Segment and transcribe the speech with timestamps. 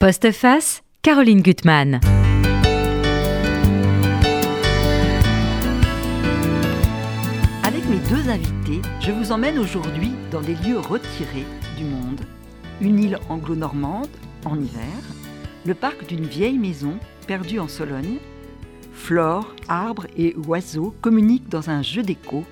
[0.00, 1.98] Postface, Caroline Gutmann.
[7.64, 11.44] Avec mes deux invités, je vous emmène aujourd'hui dans des lieux retirés
[11.76, 12.20] du monde.
[12.80, 14.06] Une île anglo-normande,
[14.44, 14.86] en hiver,
[15.66, 18.18] le parc d'une vieille maison perdue en Sologne.
[18.92, 22.44] Flore, arbres et oiseaux communiquent dans un jeu d'écho.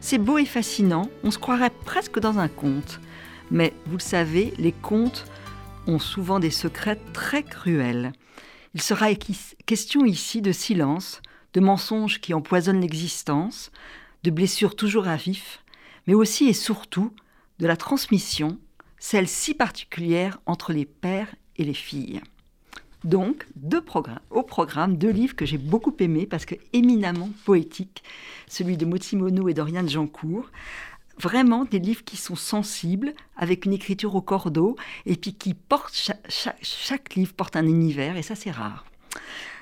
[0.00, 3.00] C'est beau et fascinant, on se croirait presque dans un conte.
[3.50, 5.26] Mais vous le savez, les contes
[5.90, 8.12] ont souvent des secrets très cruels.
[8.74, 11.20] Il sera question ici de silence,
[11.52, 13.72] de mensonges qui empoisonnent l'existence,
[14.22, 15.64] de blessures toujours à vif,
[16.06, 17.12] mais aussi et surtout
[17.58, 18.58] de la transmission,
[18.98, 22.20] celle si particulière entre les pères et les filles.
[23.02, 28.02] Donc, deux programmes, au programme, deux livres que j'ai beaucoup aimés parce que éminemment poétiques,
[28.46, 30.50] celui de Motsimono et d'Oriane Jancourt,
[31.20, 36.12] vraiment des livres qui sont sensibles, avec une écriture au cordeau, et puis qui portent,
[36.28, 38.84] chaque, livre porte un univers, et ça c'est rare.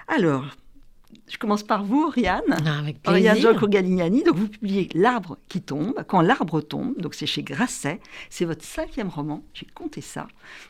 [0.07, 0.47] Alors,
[1.29, 2.41] je commence par vous, Oriane.
[2.51, 4.23] Ah, avec Oriane Jocko Galignani.
[4.23, 6.99] Donc, vous publiez L'arbre qui tombe, quand l'arbre tombe.
[6.99, 8.01] Donc, c'est chez Grasset.
[8.31, 9.43] C'est votre cinquième roman.
[9.53, 10.27] J'ai compté ça.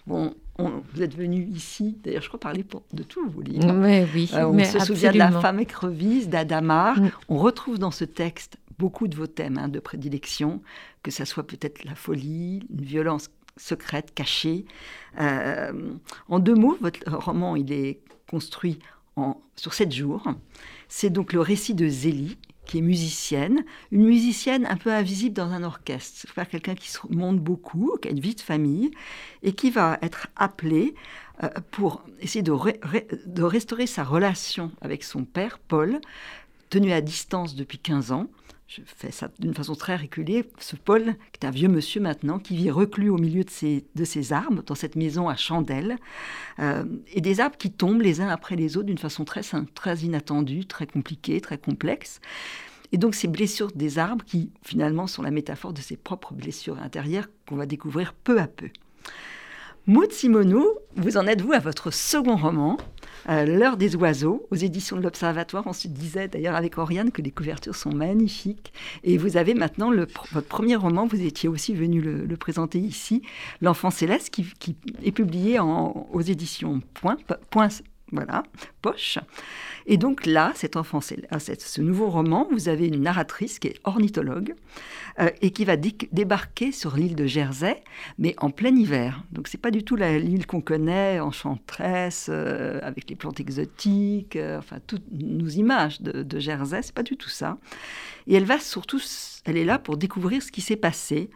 [0.06, 3.72] Bon, vous êtes venu ici, d'ailleurs, je crois parler pour, de tous vos livres.
[3.72, 4.28] Mais oui.
[4.34, 6.98] Euh, on se souvient de La femme écrevisse d'Adamar.
[7.00, 7.10] Mm.
[7.28, 10.62] On retrouve dans ce texte beaucoup de vos thèmes hein, de prédilection,
[11.02, 14.64] que ça soit peut-être la folie, une violence secrète, cachée.
[15.20, 15.94] Euh,
[16.28, 18.78] en deux mots, votre roman, il est construit
[19.56, 20.32] sur sept jours.
[20.88, 25.50] C'est donc le récit de Zélie, qui est musicienne, une musicienne un peu invisible dans
[25.50, 26.26] un orchestre.
[26.34, 28.90] C'est quelqu'un qui se monte beaucoup, qui a une vie de famille,
[29.42, 30.94] et qui va être appelée
[31.42, 32.52] euh, pour essayer de,
[33.26, 36.00] de, restaurer sa relation avec son père, Paul,
[36.68, 38.26] tenu à distance depuis 15 ans,
[38.68, 42.38] je fais ça d'une façon très reculée, ce Paul, qui est un vieux monsieur maintenant,
[42.38, 45.96] qui vit reclus au milieu de ses, de ses arbres, dans cette maison à chandelle,
[46.58, 49.40] euh, et des arbres qui tombent les uns après les autres d'une façon très,
[49.74, 52.20] très inattendue, très compliquée, très complexe.
[52.92, 56.78] Et donc ces blessures des arbres qui finalement sont la métaphore de ses propres blessures
[56.78, 58.68] intérieures qu'on va découvrir peu à peu.
[59.86, 60.12] Maud
[60.96, 62.76] vous en êtes-vous à votre second roman,
[63.28, 65.64] euh, L'heure des oiseaux, aux éditions de l'Observatoire.
[65.66, 68.72] On se disait d'ailleurs avec Oriane que les couvertures sont magnifiques.
[69.04, 73.22] Et vous avez maintenant le, votre premier roman, vous étiez aussi venu le, présenter ici,
[73.60, 77.16] L'enfant céleste, qui, est publié aux éditions Point,
[77.50, 77.68] Point
[78.12, 78.42] voilà,
[78.80, 79.18] poche.
[79.86, 83.80] Et donc là, cet enfant, ah, ce nouveau roman, vous avez une narratrice qui est
[83.84, 84.54] ornithologue
[85.18, 87.82] euh, et qui va débarquer sur l'île de Jersey,
[88.18, 89.24] mais en plein hiver.
[89.32, 94.58] Donc c'est pas du tout l'île qu'on connaît, enchanteresse, euh, avec les plantes exotiques, euh,
[94.58, 97.56] enfin toutes nos images de, de Jersey, c'est pas du tout ça.
[98.26, 99.00] Et elle va surtout,
[99.46, 101.30] elle est là pour découvrir ce qui s'est passé.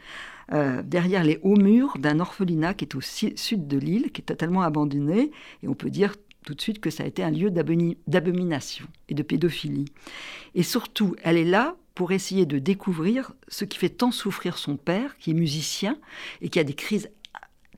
[0.84, 4.60] derrière les hauts murs d'un orphelinat qui est au sud de l'île, qui est totalement
[4.60, 5.30] abandonné,
[5.62, 6.12] et on peut dire
[6.44, 9.86] tout de suite que ça a été un lieu d'abomination et de pédophilie.
[10.54, 14.76] Et surtout, elle est là pour essayer de découvrir ce qui fait tant souffrir son
[14.76, 15.98] père, qui est musicien
[16.40, 17.10] et qui a des crises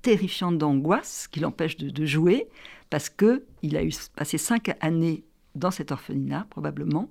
[0.02, 2.46] terrifiantes d'angoisse qui l'empêchent de, jouer
[2.90, 7.10] parce que il a eu passé cinq années dans cet orphelinat probablement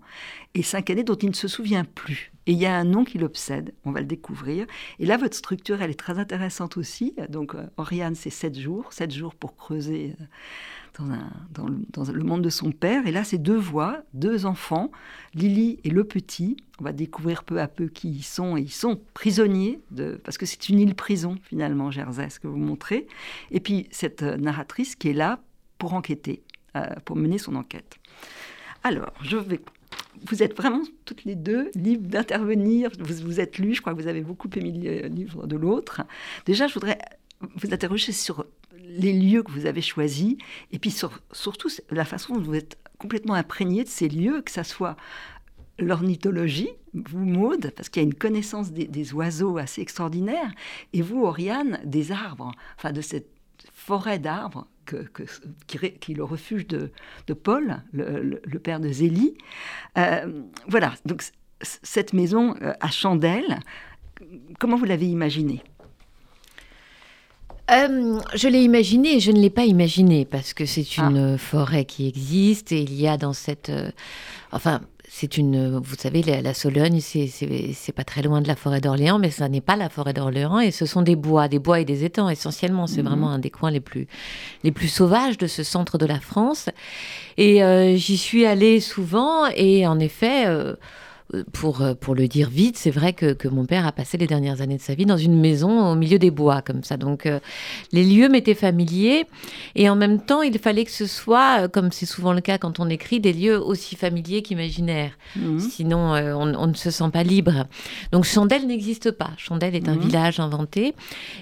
[0.53, 2.31] et cinq années dont il ne se souvient plus.
[2.45, 4.67] Et il y a un nom qui l'obsède, on va le découvrir.
[4.99, 7.15] Et là, votre structure, elle est très intéressante aussi.
[7.29, 10.13] Donc, euh, Oriane, c'est sept jours, sept jours pour creuser
[10.99, 13.07] dans, le, monde de son père.
[13.07, 14.91] Et là, c'est deux voix, deux enfants,
[15.33, 16.57] Lily et le petit.
[16.79, 18.57] On va découvrir peu à peu qui ils sont.
[18.57, 22.57] Et ils sont prisonniers, de, parce que c'est une île-prison, finalement, Jersey, ce que vous
[22.57, 23.07] montrez.
[23.51, 25.39] Et puis, cette euh, narratrice qui est là
[25.79, 26.43] pour enquêter,
[26.75, 27.97] euh, pour mener son enquête.
[28.83, 29.61] Alors, je vais
[30.29, 32.89] vous êtes vraiment toutes les deux libres d'intervenir.
[32.99, 36.01] Vous, vous êtes lu, je crois que vous avez beaucoup aimé le livre de l'autre.
[36.45, 36.97] Déjà, je voudrais
[37.55, 38.45] vous interroger sur
[38.97, 40.35] les lieux que vous avez choisis,
[40.71, 40.91] et puis
[41.31, 44.95] surtout la façon dont vous êtes complètement imprégné de ces lieux, que ça soit
[45.79, 50.51] l'ornithologie, vous Maude, parce qu'il y a une connaissance des, oiseaux assez extraordinaire,
[50.93, 53.29] et vous Oriane, des arbres, enfin de cette
[53.73, 54.67] forêt d'arbres
[55.67, 56.91] qui, est le refuge de,
[57.33, 59.35] Paul, le, père de Zélie.
[59.97, 61.23] Euh, voilà, donc
[61.61, 63.59] cette maison euh, à chandelle,
[64.59, 65.63] comment vous l'avez imaginée?
[67.73, 71.37] Euh, je l'ai imaginé je ne l'ai pas imaginé parce que c'est une ah.
[71.37, 73.69] forêt qui existe et il y a dans cette.
[73.69, 73.91] Euh,
[74.51, 74.81] enfin,
[75.15, 75.77] c'est une.
[75.77, 79.61] Vous savez, la, Sologne, c'est pas très loin de la forêt d'Orléans, mais ça n'est
[79.61, 82.87] pas la forêt d'Orléans et ce sont des bois, des bois et des étangs essentiellement.
[82.87, 83.09] C'est mhm.
[83.09, 84.07] vraiment un des coins les plus,
[84.63, 86.69] les plus sauvages de ce centre de la France.
[87.37, 90.75] Et euh, j'y suis allée souvent et en effet euh,
[91.51, 94.77] pour le dire vite, c'est vrai que, que, mon père a passé les dernières années
[94.77, 96.97] de sa vie dans une maison au milieu des bois, comme ça.
[96.97, 97.39] Donc, euh,
[97.91, 99.25] les lieux m'étaient familiers.
[99.75, 102.57] Et en même temps, il fallait que ce soit, euh, comme c'est souvent le cas
[102.57, 105.11] quand on écrit, des lieux aussi familiers qu'imaginaires.
[105.35, 105.59] Mhm.
[105.59, 107.65] Sinon, on, on, ne se sent pas libre.
[108.11, 109.31] Donc, Chandelle n'existe pas.
[109.37, 110.01] Chandelle est un mhm.
[110.01, 110.93] village inventé.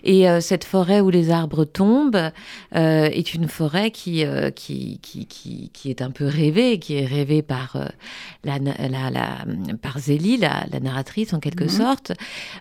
[0.04, 2.32] Et cette forêt où les arbres tombent
[2.72, 4.24] est une forêt qui,
[4.56, 7.78] qui, qui, qui, qui, est un peu rêvée, qui est rêvée par
[8.44, 9.46] la, la, la
[9.81, 11.69] par Zélie, la, narratrice en quelque mhm.
[11.69, 12.12] sorte,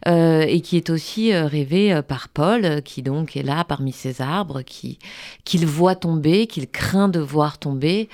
[0.08, 3.92] euh, et qui est aussi euh, rêvée euh, par Paul, qui donc est là parmi
[3.92, 4.98] ces arbres, qui
[5.44, 8.08] qu'il voit tomber, qu'il craint de voir tomber,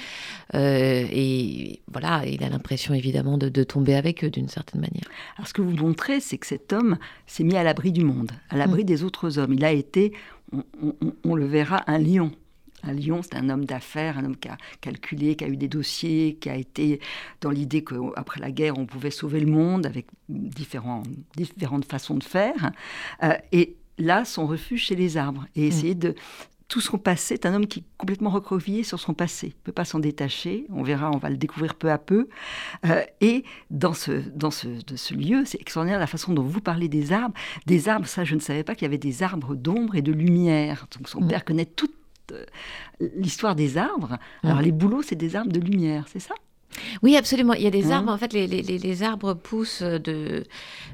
[0.55, 5.05] et voilà, il a l'impression évidemment de, tomber avec eux d'une certaine manière.
[5.37, 8.31] Alors ce que vous montrez, c'est que cet homme s'est mis à l'abri du monde,
[8.49, 8.87] à l'abri mm.
[8.87, 9.53] des autres hommes.
[9.53, 10.12] Il a été,
[11.25, 12.32] on le verra, un lion
[12.88, 15.69] à Lyon, c'est un homme d'affaires, un homme qui a calculé, qui a eu des
[15.69, 17.00] dossiers, qui a été
[17.41, 21.03] dans l'idée qu'après la guerre, on pouvait sauver le monde avec différents,
[21.37, 22.73] différentes façons de faire.
[23.23, 25.69] Euh, et là, son refuge chez les arbres et mm.
[25.69, 26.15] essayer de
[26.69, 29.62] tout son passé, c'est un homme qui est complètement recroquevillé sur son passé, il ne
[29.62, 32.29] peut pas s'en détacher, on verra, on va le découvrir peu à peu.
[32.85, 36.61] Euh, et dans ce, dans ce, de ce lieu, c'est extraordinaire la façon dont vous
[36.61, 37.35] parlez des arbres.
[37.67, 40.12] Des arbres, ça je ne savais pas qu'il y avait des arbres d'ombre et de
[40.12, 40.89] lumière.
[40.97, 41.29] Donc son mm.
[41.29, 42.06] père connaît toute euh,
[43.00, 44.19] l'histoire des arbres.
[44.43, 46.34] Alors les bouleaux, c'est des arbres de lumière, c'est ça?
[47.02, 47.55] Oui, absolument.
[47.55, 47.99] Il y a des hein?
[47.99, 50.44] arbres, en fait, les, les, arbres poussent de,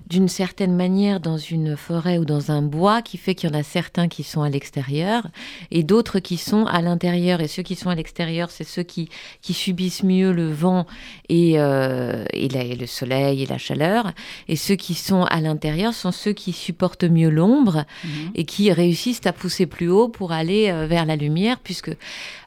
[0.07, 3.59] d'une certaine manière dans une forêt ou dans un bois qui fait qu'il y en
[3.59, 5.27] a certains qui sont à l'extérieur
[5.71, 7.41] et d'autres qui sont à l'intérieur.
[7.41, 9.09] Et ceux qui sont à l'extérieur, c'est ceux qui,
[9.41, 10.87] qui subissent mieux le vent
[11.29, 14.13] et, euh, et, le soleil et la chaleur.
[14.49, 18.31] Et ceux qui sont à l'intérieur sont ceux qui supportent mieux l'ombre mhm.
[18.35, 21.97] et qui réussissent à pousser plus haut pour aller euh, vers la lumière, puisque,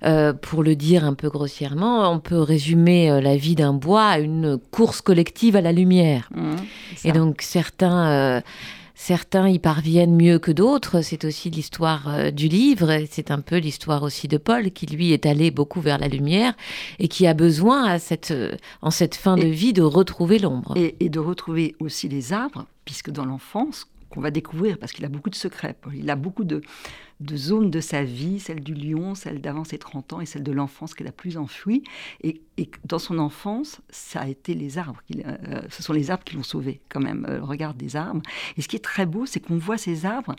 [0.03, 4.19] euh, pour le dire un peu grossièrement, on peut résumer la vie d'un bois à
[4.19, 6.29] une course collective à la lumière.
[6.33, 6.55] Mmh,
[7.03, 8.09] et donc certains...
[8.09, 8.41] Euh,
[8.95, 11.01] certains y parviennent mieux que d'autres.
[11.01, 12.97] C'est aussi l'histoire euh, du livre.
[13.11, 16.53] C'est un peu l'histoire aussi de Paul, qui lui est allé beaucoup vers la lumière
[16.97, 20.75] et qui a besoin, à cette, euh, en cette fin de vie, de retrouver l'ombre.
[20.77, 25.03] Et, et, de retrouver aussi les arbres, puisque dans l'enfance, qu'on va découvrir, parce qu'il
[25.03, 26.61] a beaucoup de secrets, il a beaucoup de,
[27.21, 30.43] de zones de sa vie, celle du lion, celle d'avant ses 30 ans et celle
[30.43, 31.83] de l'enfance qui est la plus enfouie.
[32.23, 32.41] Et,
[32.85, 35.01] dans son enfance, ça a été les arbres.
[35.13, 37.95] Euh, euh, ce sont les arbres qui l'ont sauvé, quand même, euh, le regard des
[37.95, 38.21] arbres.
[38.55, 40.35] Et ce qui est très beau, c'est qu'on voit ces arbres,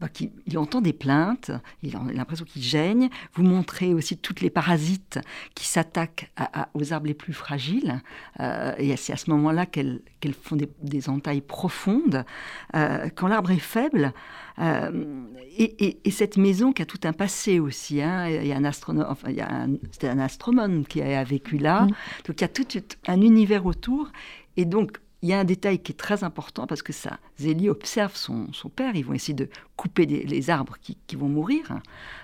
[0.00, 0.08] bah,
[0.46, 1.50] il entend des plaintes,
[1.82, 3.08] il a l'impression qu'ils gênent.
[3.34, 5.20] Vous montrez aussi toutes les parasites
[5.54, 6.32] qui s'attaquent
[6.72, 8.00] aux arbres les plus fragiles.
[8.38, 10.00] et c'est à ce moment-là qu'elles
[10.42, 12.24] font des, entailles profondes.
[12.72, 14.14] quand l'arbre est faible,
[14.58, 18.00] et, et cette maison qui a tout un passé aussi.
[18.00, 18.26] Hein.
[18.28, 21.88] Il y a un astronome, enfin, il c'était un astronome qui a vécu Mm.
[22.26, 22.66] Donc il y a tout
[23.06, 24.10] un univers autour.
[24.56, 27.68] Et donc il y a un détail qui est très important parce que ça, Zélie
[27.68, 28.96] observe son, son père.
[28.96, 31.80] Ils vont essayer de couper les arbres qui, qui, vont mourir.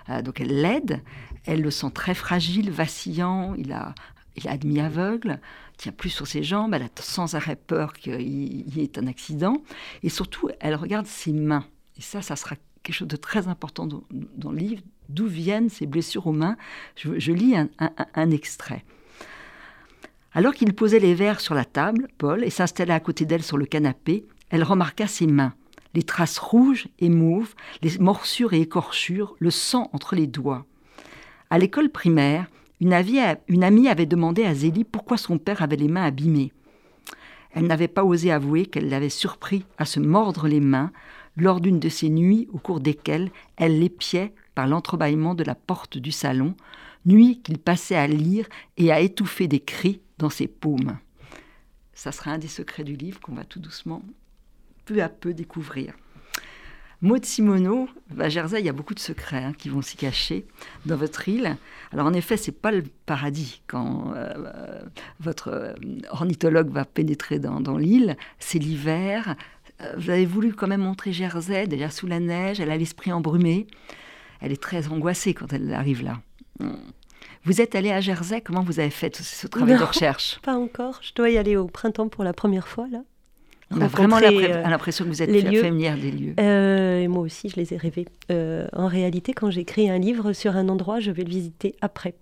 [0.09, 1.03] Euh, donc elle l'aide.
[1.45, 3.53] Elle le sent très fragile, vacillant.
[3.55, 3.93] Il a,
[4.35, 5.39] il a demi-aveugle,
[5.77, 6.73] tient plus sur ses jambes.
[6.73, 9.61] Elle a sans arrêt peur qu'il y ait un accident.
[10.01, 11.65] Et surtout, elle regarde ses mains.
[11.97, 15.85] Et ça, ça sera quelque chose de très important dans, le livre, d'où viennent ces
[15.85, 16.57] blessures aux mains?
[16.95, 18.85] Je, lis un, extrait.
[20.37, 23.57] Alors qu'il posait les verres sur la table, Paul, et s'installait à côté d'elle sur
[23.57, 25.55] le canapé, elle remarqua ses mains,
[25.95, 30.67] les traces rouges et mauves, les morsures et écorchures, le sang entre les doigts.
[31.49, 32.45] À l'école primaire,
[32.79, 32.95] une,
[33.47, 36.53] une amie avait demandé à Zélie pourquoi son père avait les mains abîmées.
[37.49, 40.91] Elle n'avait pas osé avouer qu'elle l'avait surpris à se mordre les mains
[41.35, 45.97] lors d'une de ces nuits au cours desquelles elle l'épiait par l'entrebâillement de la porte
[45.97, 46.53] du salon,
[47.07, 48.45] nuit qu'il passait à lire
[48.77, 50.97] et à étouffer des cris dans ses paumes.
[51.93, 54.03] Ça sera un des secrets du livre qu'on va tout doucement,
[54.85, 55.93] peu à peu découvrir.
[57.01, 60.47] Maud Simoneau, à Jersey, il y a beaucoup de secrets hein, qui vont s'y cacher
[60.87, 61.55] dans votre île.
[61.91, 64.81] Alors en effet, c'est pas le paradis quand euh,
[65.19, 65.73] votre euh,
[66.09, 68.17] ornithologue va pénétrer dans, l'île.
[68.39, 69.35] C'est l'hiver,
[69.81, 73.13] euh, vous avez voulu quand même montrer Jersey, déjà sous la neige, elle a l'esprit
[73.13, 73.67] embrumé.
[74.41, 76.19] Elle est très angoissée quand elle arrive là.
[77.47, 80.37] Vous êtes allé à Jersey, comment vous avez fait ce, travail de recherche?
[80.43, 82.99] Pas encore, je dois y aller au printemps pour la première fois là.
[83.71, 86.33] On a vraiment euh, l'impression que vous êtes familière des lieux.
[86.39, 88.05] Euh, et moi aussi, je les ai rêvés.
[88.29, 92.15] en réalité, quand j'écris un livre sur un endroit, je vais le visiter après.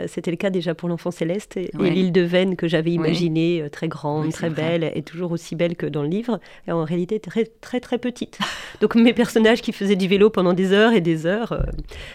[0.00, 3.62] Euh, c'était le cas déjà pour l'enfant céleste et, l'île de Vennes que j'avais imaginée
[3.62, 6.84] euh, très grande, très belle et toujours aussi belle que dans le livre, et en
[6.84, 8.38] réalité très très très petite.
[8.80, 11.62] Donc mes personnages qui faisaient du vélo pendant des heures et des heures euh,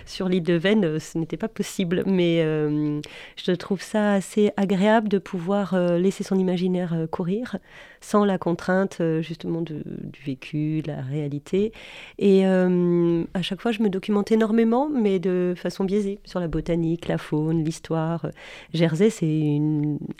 [0.05, 2.03] sur l'île de Vennes, ce n'était pas possible.
[2.05, 7.57] Mais je trouve ça assez agréable de pouvoir laisser son imaginaire courir
[8.01, 9.83] sans la contrainte justement du
[10.25, 11.71] vécu, de la réalité.
[12.19, 17.07] Et à chaque fois, je me documente énormément, mais de façon biaisée sur la botanique,
[17.07, 18.27] la faune, l'histoire.
[18.73, 19.61] Jersey, c'est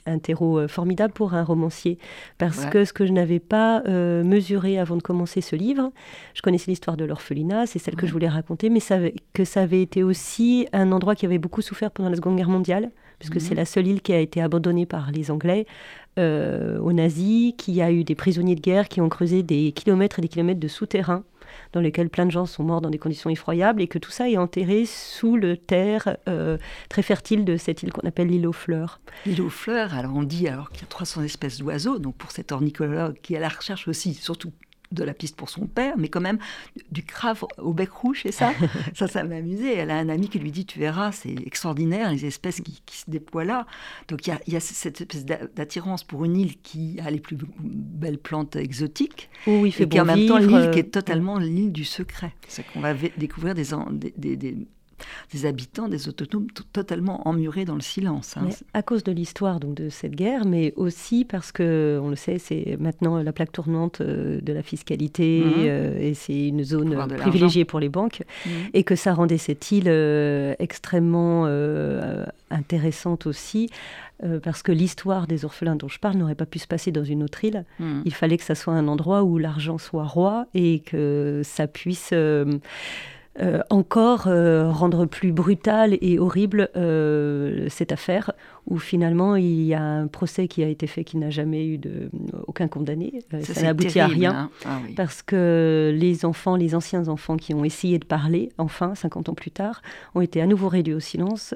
[0.05, 1.97] un terreau euh, formidable pour un romancier,
[2.38, 5.91] parce que ce que je n'avais pas euh, mesuré avant de commencer ce livre,
[6.33, 8.97] je connaissais l'histoire de l'orphelinat, c'est celle que je voulais raconter, mais ça,
[9.33, 12.50] que ça avait été aussi un endroit qui avait beaucoup souffert pendant la Seconde Guerre
[12.50, 12.91] mondiale,
[13.22, 13.58] puisque c'est mhm.
[13.58, 15.68] la seule île qui a été abandonnée par les Anglais.
[16.20, 20.20] Euh, aux nazis, qui a eu des prisonniers de guerre qui ont creusé des kilomètres
[20.20, 21.24] et des kilomètres de souterrains
[21.74, 24.30] dans lesquels plein de gens sont morts dans des conditions effroyables, et que tout ça
[24.30, 26.58] est enterré sous le terre euh,
[26.90, 29.00] très fertile de cette île qu'on appelle l'île aux fleurs.
[29.25, 32.32] L'île aux fleurs, alors on dit alors qu'il y a 300 espèces d'oiseaux, donc pour
[32.32, 34.51] cet ornithologue qui est à la recherche aussi, surtout
[34.91, 36.38] de la piste pour son père, mais quand même
[36.91, 38.53] du crabe au bec rouge, et ça,
[38.93, 39.74] ça, ça m'a amusé.
[39.74, 43.10] Elle a un ami qui lui dit, tu verras, c'est extraordinaire, les espèces qui, se
[43.10, 43.65] déploient là.
[44.10, 48.19] Donc il y a, cette espèce d'attirance pour une île qui a les plus belles
[48.19, 51.38] plantes exotiques, oui, il fait et qui en même temps l'île qui est euh, totalement
[51.38, 52.33] l'île du secret.
[52.48, 54.57] C'est qu'on va découvrir des, des, des des
[55.46, 58.38] habitants, des autochtones totalement emmurés dans le silence.
[58.38, 58.50] Hein.
[58.74, 62.38] À cause de l'histoire donc de cette guerre, mais aussi parce que, on le sait,
[62.38, 65.53] c'est maintenant la plaque tournante euh, de la fiscalité mhm.
[65.58, 68.51] euh, et c'est une zone privilégiée pour les banques mhm.
[68.74, 71.46] et que ça rendait cette île euh, extrêmement
[72.50, 73.70] intéressante aussi.
[74.43, 77.24] parce que l'histoire des orphelins dont je parle n'aurait pas pu se passer dans une
[77.24, 77.65] autre île.
[77.79, 78.03] Mhm.
[78.05, 82.13] Il fallait que ça soit un endroit où l'argent soit roi et que ça puisse
[83.39, 88.31] euh, encore euh, rendre plus brutale et horrible euh, cette affaire
[88.67, 91.77] où finalement il y a un procès qui a été fait qui n'a jamais eu
[91.77, 92.09] de,
[92.47, 93.23] aucun condamné.
[93.41, 94.50] ça n'a abouti à rien hein.
[94.65, 99.29] ah parce que les enfants, les anciens enfants qui ont essayé de parler, enfin 50
[99.29, 99.81] ans plus tard,
[100.13, 101.55] ont été à nouveau réduits au silence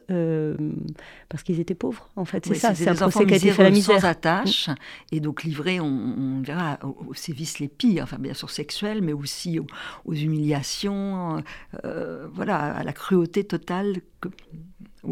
[1.28, 2.10] parce qu'ils étaient pauvres.
[2.16, 4.00] En fait, c'est ça, c'est un procès qui a été fait à la misère.
[4.00, 4.70] Sans attache
[5.12, 9.60] et donc livrés, on, verra, aux, sévices les pires, enfin bien sûr sexuels, mais aussi
[9.60, 11.44] aux humiliations
[11.84, 14.02] euh, voilà, à la cruauté totale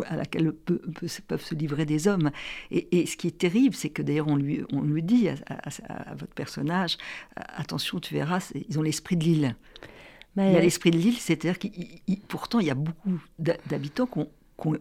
[0.08, 0.54] à laquelle
[1.28, 2.32] peuvent se livrer des hommes.
[2.72, 6.34] Et, ce qui est terrible, c'est que d'ailleurs on lui, on lui dit à, votre
[6.34, 6.98] personnage,
[7.36, 9.56] attention, tu verras, ils ont l'esprit de l'île.
[10.38, 14.20] il y a l'esprit de l'île, c'est-à-dire qu'il pourtant il y a beaucoup d'habitants qui
[14.20, 14.30] ont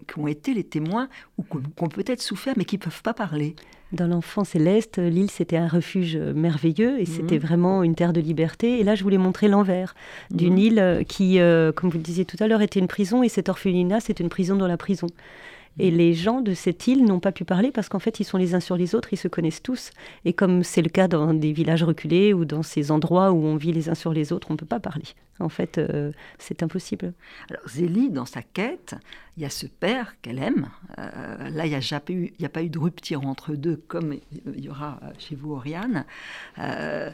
[0.07, 1.09] qui ont, été les témoins
[1.39, 3.57] ou qui ont peut-être souffert mais qui ne peuvent pas parler.
[3.93, 7.43] Dans l'enfant céleste, l'île c'était un refuge merveilleux et c'était mhm.
[7.43, 8.81] vraiment une terre de liberté.
[8.81, 9.95] Et là, je voulais montrer l'envers
[10.31, 10.59] d'une mhm.
[10.59, 13.49] île qui, euh, comme vous le disiez tout à l'heure, était une prison et cet
[13.49, 15.09] orphelinat, c'est une prison dans la prison.
[15.79, 18.39] Et les gens de cette île n'ont pas pu parler parce qu'en fait, ils sont
[18.39, 19.91] les uns sur les autres, ils se connaissent tous.
[20.25, 23.57] Et comme c'est le cas dans des villages reculés ou dans ces endroits où on
[23.57, 25.05] vit les uns sur les autres, on ne peut pas parler.
[25.39, 27.15] En fait, euh, c'est impossible.
[27.51, 28.95] Alors, Zélie, dans sa quête,
[29.37, 30.69] il y a ce père qu'elle aime.
[30.99, 34.15] Euh, là, il n'y a, pas eu de rupture entre deux, comme
[34.47, 36.05] il y aura chez vous, Oriane.
[36.59, 37.11] Euh,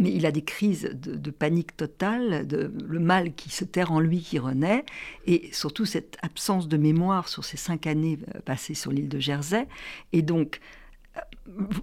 [0.00, 4.20] mais il a des crises de, panique totale, le mal qui se terre en lui,
[4.20, 4.84] qui renaît,
[5.26, 9.18] et surtout cette absence de mémoire sur ces cinq années euh, passées sur l'île de
[9.18, 9.66] Jersey.
[10.12, 10.60] Et donc,
[11.16, 11.20] euh,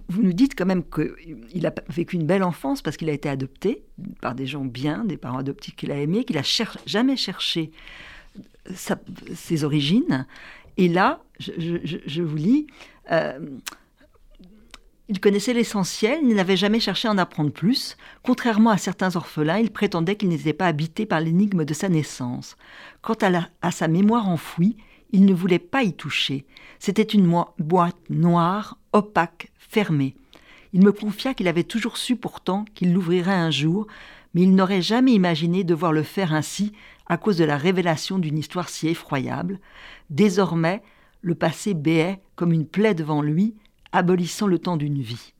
[0.08, 3.28] vous nous dites quand même qu'il a vécu une belle enfance parce qu'il a été
[3.28, 3.82] adopté
[4.20, 7.70] par des gens bien, des parents adoptifs qu'il a aimés, qu'il a jamais cherché
[9.34, 10.26] ses origines.
[10.76, 12.66] Et là, je, vous lis,
[13.10, 13.38] euh,
[15.08, 17.96] il connaissait l'essentiel, il n'avait jamais cherché à en apprendre plus.
[18.22, 22.56] Contrairement à certains orphelins, il prétendait qu'il n'était pas habité par l'énigme de sa naissance.
[23.00, 23.16] Quant
[23.62, 24.76] à, sa mémoire enfouie,
[25.12, 26.44] il ne voulait pas y toucher.
[26.78, 30.14] C'était une boîte noire, opaque, fermée.
[30.74, 33.86] Il me confia qu'il avait toujours su pourtant qu'il l'ouvrirait un jour,
[34.34, 36.72] mais il n'aurait jamais imaginé devoir le faire ainsi
[37.06, 39.58] à cause de la révélation d'une histoire si effroyable.
[40.10, 40.82] Désormais,
[41.22, 43.54] le passé béait comme une plaie devant lui,
[43.92, 45.32] abolissant le temps d'une vie.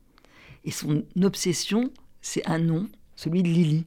[0.65, 1.91] Et son obsession,
[2.21, 3.85] c'est un nom, celui de Lily.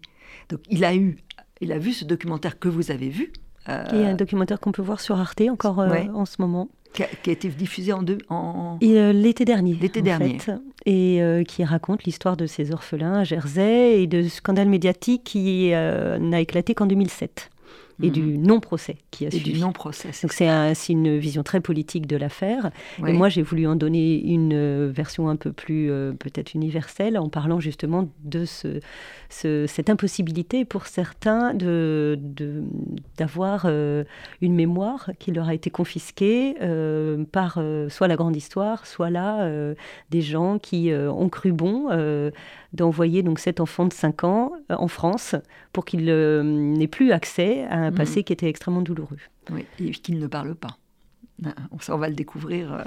[0.49, 1.19] Donc il a eu,
[1.61, 3.33] il a vu ce documentaire que vous avez vu.
[3.69, 6.37] Euh, il y a un documentaire qu'on peut voir sur Arte encore euh, en ce
[6.41, 6.69] moment.
[6.93, 9.75] Qui a, été diffusé en deux en euh, l'été dernier.
[9.75, 10.37] L'été dernier.
[10.85, 16.41] et qui raconte l'histoire de ces orphelins à Jersey et de scandale médiatique qui n'a
[16.41, 17.52] éclaté qu'en 2007.
[18.03, 18.47] Et du mhm.
[18.47, 20.11] non-procès qui a et du non-procès.
[20.23, 20.49] Donc c'est
[20.89, 22.71] une vision très politique de l'affaire.
[23.07, 27.19] Et moi, j'ai voulu en donner une euh, version un peu plus euh, peut-être universelle
[27.19, 28.81] en parlant justement de ce,
[29.29, 32.19] cette impossibilité pour certains de,
[33.17, 34.05] d'avoir euh,
[34.41, 36.55] une mémoire qui leur a été confisquée
[37.33, 39.49] par soit la grande histoire, soit là
[40.11, 41.89] des gens qui ont cru bon
[42.73, 45.35] d'envoyer donc cet enfant de 5 ans en France
[45.73, 48.25] pour qu'il n'ait plus accès à un passé mm.
[48.25, 49.19] qui était extrêmement douloureux.
[49.51, 50.79] Oui, et qu'il ne parle pas.
[51.89, 52.85] On va le découvrir euh,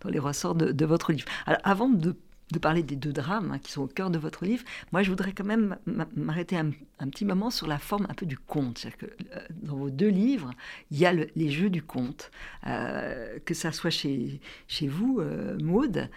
[0.00, 1.26] dans les ressorts de, votre livre.
[1.46, 2.14] Alors, avant de,
[2.60, 5.32] parler des deux drames hein, qui sont au cœur de votre livre, moi je voudrais
[5.32, 5.76] quand même
[6.14, 6.70] m'arrêter un,
[7.10, 8.78] petit moment sur la forme un peu du conte.
[8.78, 10.50] C'est-à-dire que euh, dans vos deux livres,
[10.90, 12.30] il y a les jeux du conte.
[12.66, 15.20] Euh, que ça soit chez, chez vous,
[15.60, 16.08] Maude,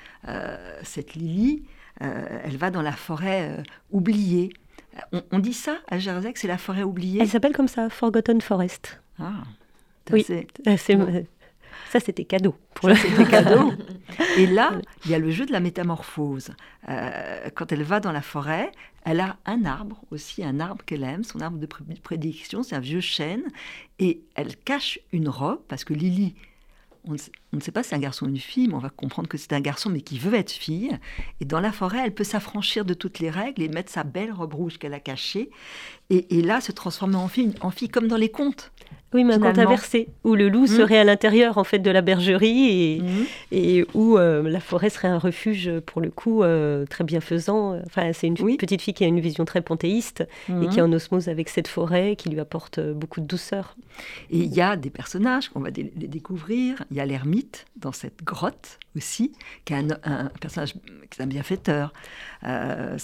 [0.83, 1.63] cette Lily,
[1.99, 4.51] elle va dans la forêt oubliée.
[5.31, 7.21] On, dit ça à Jersey, c'est la forêt oubliée?
[7.21, 9.01] Elle s'appelle comme ça, Forgotten Forest.
[9.19, 9.43] Ah,
[10.11, 10.25] oui,
[11.89, 12.55] ça c'était cadeau.
[12.75, 13.73] Pour c'était cadeau.
[14.37, 14.73] Et là,
[15.05, 16.51] il y a le jeu de la métamorphose.
[16.87, 18.71] Euh, quand elle va dans la forêt,
[19.05, 21.67] elle a un arbre aussi, un arbre qu'elle aime, son arbre de
[22.01, 23.43] prédiction, c'est un vieux chêne,
[23.97, 26.35] et elle cache une robe parce que Lily
[27.05, 29.27] on ne, sait pas si c'est un garçon ou une fille, mais on va comprendre
[29.27, 30.97] que c'est un garçon, mais qui veut être fille.
[31.39, 34.31] Et dans la forêt, elle peut s'affranchir de toutes les règles et mettre sa belle
[34.31, 35.49] robe rouge qu'elle a cachée,
[36.09, 38.71] et, là se transformer en fille, en fille comme dans les contes.
[39.13, 40.67] Oui, mais un conte inversé, où le loup mmh.
[40.67, 43.25] serait à l'intérieur en fait de la bergerie et, mmh.
[43.51, 47.79] et où euh, la forêt serait un refuge pour le coup euh, très bienfaisant.
[47.87, 50.69] Enfin, c'est une petite fille qui a une vision très panthéiste et mmh.
[50.69, 53.75] qui est en osmose avec cette forêt qui lui apporte euh, beaucoup de douceur.
[54.29, 56.83] Et il y a des personnages qu'on va les découvrir.
[56.91, 59.31] Il y a l'ermite dans cette grotte aussi,
[59.65, 60.73] qui est un, personnage
[61.09, 61.93] qui est un bienfaiteur.
[62.43, 62.47] qui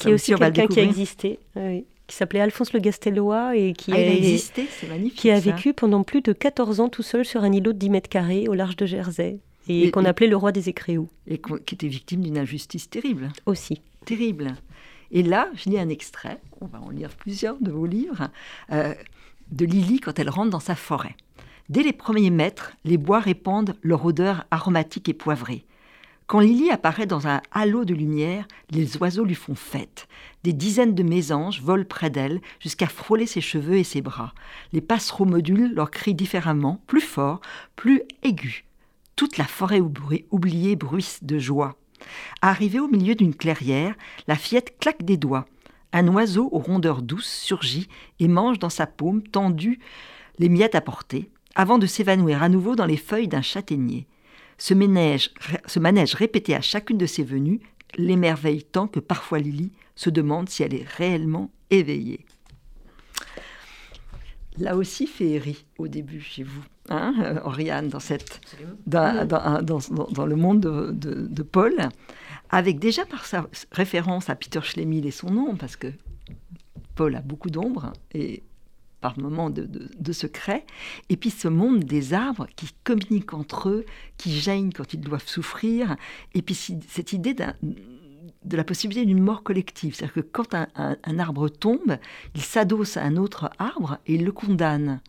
[0.10, 1.40] est aussi, quelqu'un qui a existé.
[1.56, 5.40] Oui qui s'appelait Alphonse Le Gastellois et qui, ah, a, existé, c'est magnifique, qui a
[5.40, 8.48] vécu pendant plus de 14 ans tout seul sur un îlot de 10 mètres carrés
[8.48, 11.10] au large de Jersey et, qu'on appelait le roi des écréaux.
[11.28, 13.30] Et qui était victime d'une injustice terrible.
[13.46, 13.82] Aussi.
[14.06, 14.56] Terrible.
[15.12, 18.30] Et là, je lis un extrait, on va en lire plusieurs de vos livres,
[18.72, 18.94] euh,
[19.52, 21.16] de Lily quand elle rentre dans sa forêt.
[21.70, 25.66] Dès les premiers mètres, les bois répandent leur odeur aromatique et poivrée.
[26.28, 30.08] Quand Lily apparaît dans un halo de lumière, les oiseaux lui font fête.
[30.44, 34.34] Des dizaines de mésanges volent près d'elle jusqu'à frôler ses cheveux et ses bras.
[34.74, 37.42] Les passereaux modulent leurs cris différemment, plus forts,
[37.76, 38.66] plus aigus.
[39.16, 39.82] Toute la forêt
[40.32, 41.76] oubliée bruisse de joie.
[42.42, 43.94] Arrivée au milieu d'une clairière,
[44.28, 45.46] la fillette claque des doigts.
[45.94, 47.88] Un oiseau aux rondeurs douces surgit
[48.20, 49.80] et mange dans sa paume tendue
[50.40, 54.08] les miettes apportées, avant de s'évanouir à nouveau dans les feuilles d'un châtaignier.
[54.58, 55.32] Ce manège,
[55.66, 57.62] ce manège répété à chacune de ses venues
[57.98, 62.26] l'émerveille tant que parfois Lily se demande si elle est réellement éveillée.
[64.58, 68.40] Là aussi, féerie au début chez vous, hein, euh, Oriane, dans, cette,
[68.88, 69.26] dans,
[69.62, 71.74] dans, le monde de, de, Paul,
[72.50, 75.88] avec déjà par sa référence à Peter Schlemil et son nom, parce que
[76.96, 78.44] Paul a beaucoup d'ombre et
[79.06, 80.66] par moments de, secret,
[81.10, 83.86] et puis ce monde des arbres qui communiquent entre eux,
[84.18, 85.96] qui gênent quand ils doivent souffrir,
[86.34, 89.94] et puis cette idée de la possibilité d'une mort collective.
[89.94, 92.00] C'est-à-dire que quand un, un, arbre tombe,
[92.34, 95.02] il s'adosse à un autre arbre et il le condamne.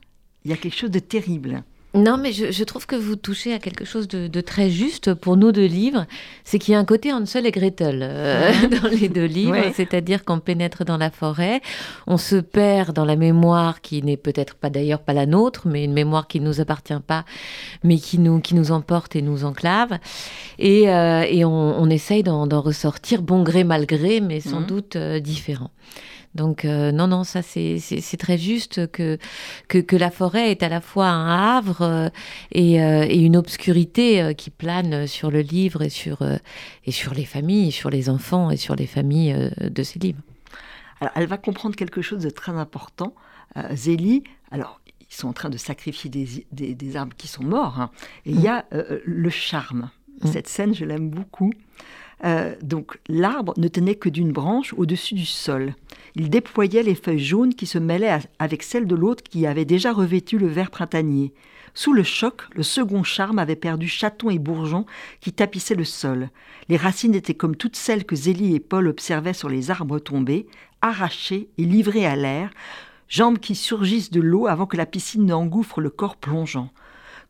[0.45, 1.65] Il y a quelque chose de terrible.
[1.97, 5.51] Non, mais je, trouve que vous touchez à quelque chose de, très juste pour nos
[5.51, 6.07] deux livres.
[6.45, 8.69] C'est qu'il y a un côté Hansel et Gretel euh, mhm.
[8.83, 9.57] dans les deux livres.
[9.75, 11.63] C'est-à-dire qu'on pénètre dans la forêt,
[12.07, 15.85] on se perd dans la mémoire qui n'est peut-être pas d'ailleurs pas la nôtre, mais
[15.85, 17.25] une mémoire qui ne nous appartient pas,
[17.83, 19.99] mais qui nous, qui nous emporte et nous enclave.
[20.59, 24.67] Et, euh, et on, on, essaye d'en ressortir bon gré, mal gré, mais sans mhm.
[24.67, 25.71] doute euh, différent.
[26.37, 27.81] Donc euh, non, non, ça c'est
[28.19, 29.19] très juste que,
[29.69, 32.09] que, la forêt est à la fois un havre euh,
[32.55, 36.19] euh, et, une obscurité qui plane sur le livre et sur,
[36.85, 40.21] et sur les familles, sur les enfants et sur les familles de ces livres.
[41.01, 43.15] Alors elle va comprendre quelque chose de très important.
[43.73, 47.91] Zélie, alors ils sont en train de sacrifier des, des, arbres qui sont morts, hein,
[48.27, 49.91] et il y a le charme.
[50.23, 50.27] Mm.
[50.29, 51.53] Cette scène, je l'aime beaucoup.
[52.25, 55.75] Euh, donc l'arbre ne tenait que d'une branche au-dessus du sol.
[56.15, 59.93] Il déployait les feuilles jaunes qui se mêlaient avec celles de l'autre qui avait déjà
[59.93, 61.35] revêtu le vert printanier.
[61.75, 64.87] Sous le choc, le second charme avait perdu chatons et bourgeons
[65.21, 66.31] qui tapissaient le sol.
[66.71, 70.47] Les racines étaient comme toutes celles que Zélie et Paul observaient sur les arbres tombés,
[70.81, 72.51] arrachées et livrées à l'air,
[73.09, 76.71] jambes qui surgissent de l'eau avant que la piscine n'engouffre le corps plongeant.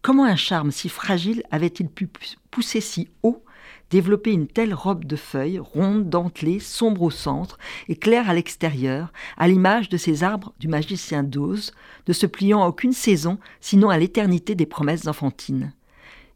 [0.01, 2.09] Comment un charme si fragile avait-il pu
[2.53, 3.43] pousser si haut
[3.91, 9.13] développait une telle robe de feuilles, ronde, dentelée, sombre au centre et claire à l'extérieur,
[9.37, 11.73] à l'image de ces arbres du magicien d'Oz,
[12.09, 15.73] ne se pliant à aucune saison, sinon à l'éternité des promesses enfantines.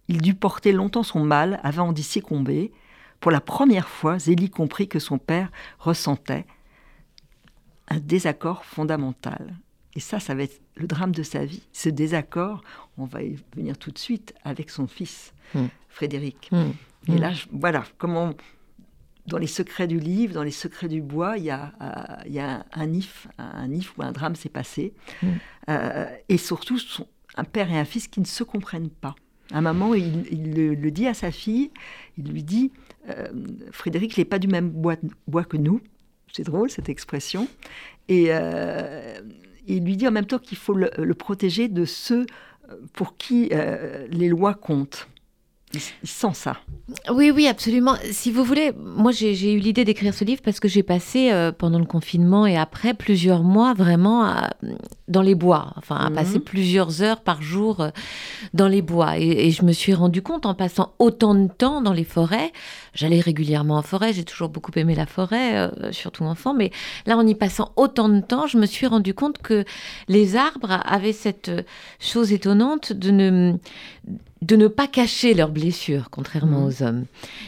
[0.08, 2.72] Il dut porter longtemps son mal avant d'y succomber.
[3.20, 6.46] Pour la première fois, Zélie comprit que son père ressentait
[7.88, 9.56] un désaccord fondamental.
[9.94, 11.62] Et ça, ça va être le drame de sa vie.
[11.72, 12.62] Ce désaccord,
[12.96, 15.66] on va y venir tout de suite avec son fils, hmm.
[15.88, 16.48] Frédéric.
[16.52, 16.70] Hmm.
[17.08, 18.34] Et là, voilà, comment
[19.26, 22.32] dans les secrets du livre, dans les secrets du bois, il y a, euh, il
[22.32, 24.92] y a un, if, un if où un drame s'est passé.
[25.22, 25.28] Hmm.
[25.68, 26.78] Euh, et surtout,
[27.36, 29.14] un père et un fils qui ne se comprennent pas.
[29.52, 31.70] Un moment, il, le, dit à sa fille,
[32.18, 32.72] il lui dit,
[33.08, 33.28] euh,
[33.72, 35.80] Frédéric, il n'est pas du même bois, bois que nous.
[36.32, 37.48] C'est drôle cette expression.
[38.08, 38.30] Et
[39.66, 42.26] il lui dit en même temps qu'il faut le, protéger de ceux
[42.68, 45.08] euh, pour qui euh, les lois comptent.
[45.72, 46.56] Il, sent ça.
[47.12, 47.94] Oui, oui, absolument.
[48.10, 51.52] Si vous voulez, moi j'ai eu l'idée d'écrire ce livre parce que j'ai passé euh,
[51.52, 54.34] pendant le confinement et après plusieurs mois vraiment
[55.06, 56.44] dans les bois, enfin à passer mhm.
[56.44, 57.86] plusieurs heures par jour
[58.52, 59.18] dans les bois.
[59.18, 62.52] Et, je me suis rendu compte en passant autant de temps dans les forêts,
[62.92, 66.72] j'allais régulièrement en forêt, j'ai toujours beaucoup aimé la forêt, surtout enfant, mais
[67.06, 69.64] là en y passant autant de temps, je me suis rendu compte que
[70.08, 71.50] les arbres avaient cette
[72.00, 73.54] chose étonnante de ne
[74.42, 76.66] de ne pas cacher leurs blessures, contrairement mmh.
[76.66, 77.04] aux hommes,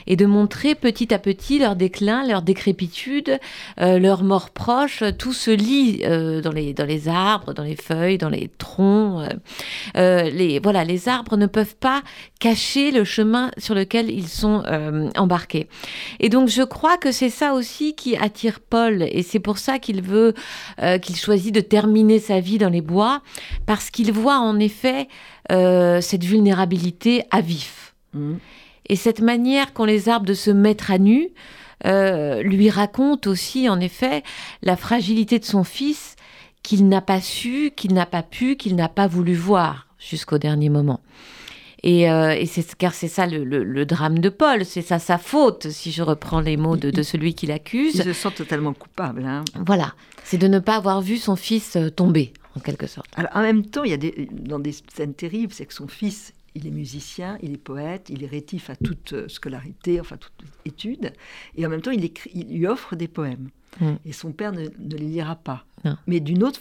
[0.06, 3.38] et de montrer petit à petit leur déclin, leur décrépitude,
[3.80, 5.02] euh, leur mort proche.
[5.18, 9.26] Tout se lit euh, dans, les, dans les arbres, dans les feuilles, dans les troncs.
[9.96, 12.02] Euh, les, voilà, les arbres ne peuvent pas
[12.38, 14.62] cacher le chemin sur lequel ils sont
[15.16, 15.68] embarqués.
[16.20, 19.78] Et donc je crois que c'est ça aussi qui attire Paul, et c'est pour ça
[19.78, 20.34] qu'il veut,
[21.00, 23.22] qu'il choisit de terminer sa vie dans les bois,
[23.64, 25.06] parce qu'il voit en effet
[25.48, 26.81] cette vulnérabilité
[27.30, 27.94] à vif.
[28.14, 28.34] Mmh.
[28.88, 31.30] Et cette manière qu'ont les arbres de se mettre à nu
[31.86, 34.22] euh, lui raconte aussi, en effet,
[34.62, 36.16] la fragilité de son fils
[36.62, 40.68] qu'il n'a pas su, qu'il n'a pas pu, qu'il n'a pas voulu voir jusqu'au dernier
[40.68, 41.00] moment.
[41.82, 45.90] Et, euh, c'est car c'est ça le, drame de Paul, c'est ça sa faute, si
[45.90, 47.96] je reprends les mots de, celui qui l'accuse.
[47.96, 49.24] Il se sent totalement coupable.
[49.24, 49.44] Hein.
[49.66, 53.08] Voilà, c'est de ne pas avoir vu son fils tomber en quelque sorte.
[53.16, 55.88] Alors, en même temps, il y a des, dans des scènes terribles, c'est que son
[55.88, 60.16] fils, il est musicien, il est poète, il est rétif à toute euh, scolarité, enfin
[60.16, 60.32] toute
[60.64, 61.12] étude,
[61.56, 63.48] et en même temps, il, écrit, il lui offre des poèmes.
[63.80, 63.92] Mm.
[64.04, 65.64] Et son père ne, ne, les lira pas.
[66.06, 66.60] Mais d'un autre,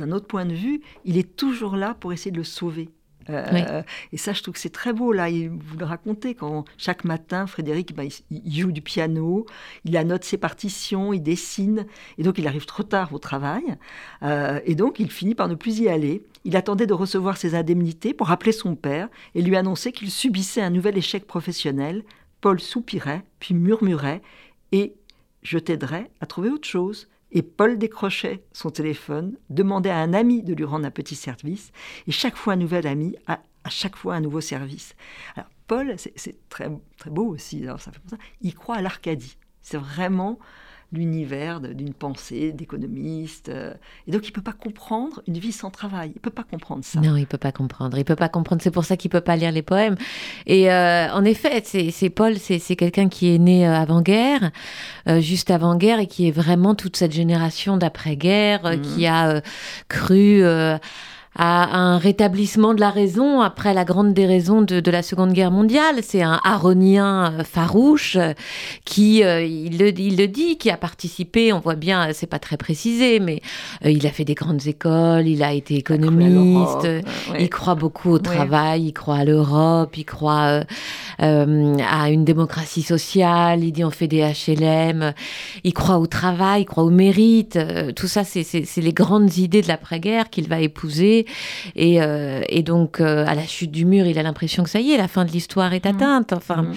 [0.00, 2.88] autre point de vue, il est toujours là pour essayer de le sauver.
[3.30, 5.12] Euh, et ça, je trouve que c'est très beau.
[5.12, 9.46] Là, vous le racontez quand chaque matin, Frédéric, bah, il, joue du piano,
[9.84, 11.86] il annote ses partitions, il dessine,
[12.16, 13.76] et donc il arrive trop tard au travail,
[14.22, 16.22] euh, et donc il finit par ne plus y aller.
[16.44, 20.62] Il attendait de recevoir ses indemnités pour appeler son père et lui annoncer qu'il subissait
[20.62, 22.04] un nouvel échec professionnel.
[22.40, 24.22] Paul soupirait, puis murmurait,
[24.72, 24.94] et
[25.42, 27.08] je t'aiderai à trouver autre chose.
[27.32, 31.72] Et Paul décrochait son téléphone, demandait à un ami de lui rendre un petit service,
[32.06, 34.94] et chaque fois un nouvel ami, à, chaque fois un nouveau service.
[35.36, 39.36] Alors Paul, c'est très, très beau aussi, alors ça fait ça, il croit à l'Arcadie.
[39.60, 40.38] C'est vraiment
[40.92, 43.50] l'univers d'une pensée d'économiste.
[43.50, 43.74] Euh,
[44.06, 46.10] et donc, il ne peut pas comprendre une vie sans travail.
[46.14, 47.00] Il ne peut pas comprendre ça.
[47.00, 47.98] Non, il ne peut pas comprendre.
[47.98, 48.62] Il peut pas comprendre.
[48.62, 49.96] C'est pour ça qu'il ne peut pas lire les poèmes.
[50.46, 54.50] Et euh, en effet, c'est Paul, c'est quelqu'un qui est né euh, avant-guerre,
[55.18, 58.80] juste avant-guerre, et qui est vraiment toute cette génération d'après-guerre, mmh.
[58.80, 59.42] qui a
[59.88, 60.42] cru
[61.38, 66.00] à un rétablissement de la raison après la grande déraison de, la Seconde Guerre mondiale.
[66.02, 68.32] C'est un aronien euh, farouche euh,
[68.84, 72.40] qui, euh, il, le, il, le, dit, qui a participé, on voit bien, c'est pas
[72.40, 73.40] très précisé, mais
[73.84, 76.88] il a fait des grandes écoles, il a été économiste,
[77.38, 80.62] il croit beaucoup au travail, il croit à l'Europe, il croit
[81.18, 85.12] à une démocratie sociale, il dit on fait des HLM,
[85.62, 87.58] il croit au travail, il croit au mérite,
[87.94, 91.26] tout ça c'est les grandes idées de l'après-guerre qu'il va épouser
[91.78, 94.92] euh, et, donc, euh, à la chute du mur, il a l'impression que ça y
[94.92, 95.88] est, la fin de l'histoire est mmh.
[95.88, 96.32] atteinte.
[96.32, 96.74] Enfin, mmh.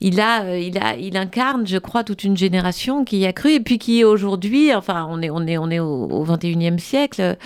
[0.00, 3.32] il, a, euh, il, a, il incarne, je crois, toute une génération qui y a
[3.32, 7.36] cru et puis qui aujourd'hui, enfin, on est, on est, on est au, 21e siècle,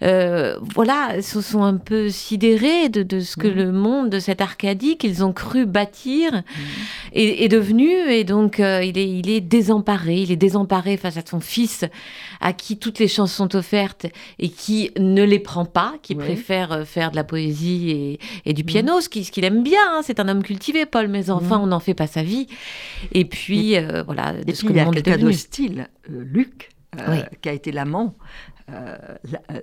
[0.00, 3.54] voilà, se sont un peu sidérés de, ce que mmh.
[3.54, 6.42] le monde de cette Arcadie qu'ils ont cru bâtir
[7.12, 7.88] est, devenu.
[8.10, 10.16] Et donc, il, est, il est désemparé.
[10.16, 11.84] Il est désemparé face à son fils
[12.40, 14.06] à qui toutes les chances sont offertes
[14.38, 18.64] et qui ne les prend pas, qui préfère euh, faire de la poésie et, du
[18.64, 19.80] piano, ce qu'il aime bien.
[19.90, 20.00] Hein.
[20.02, 22.46] C'est un homme cultivé, Paul, mais enfin, on n'en fait pas sa vie.
[23.12, 25.32] Et puis, euh, voilà, de ce que le monde est devenu.
[25.32, 26.70] style, euh, Luc,
[27.42, 28.16] qui a été l'amant,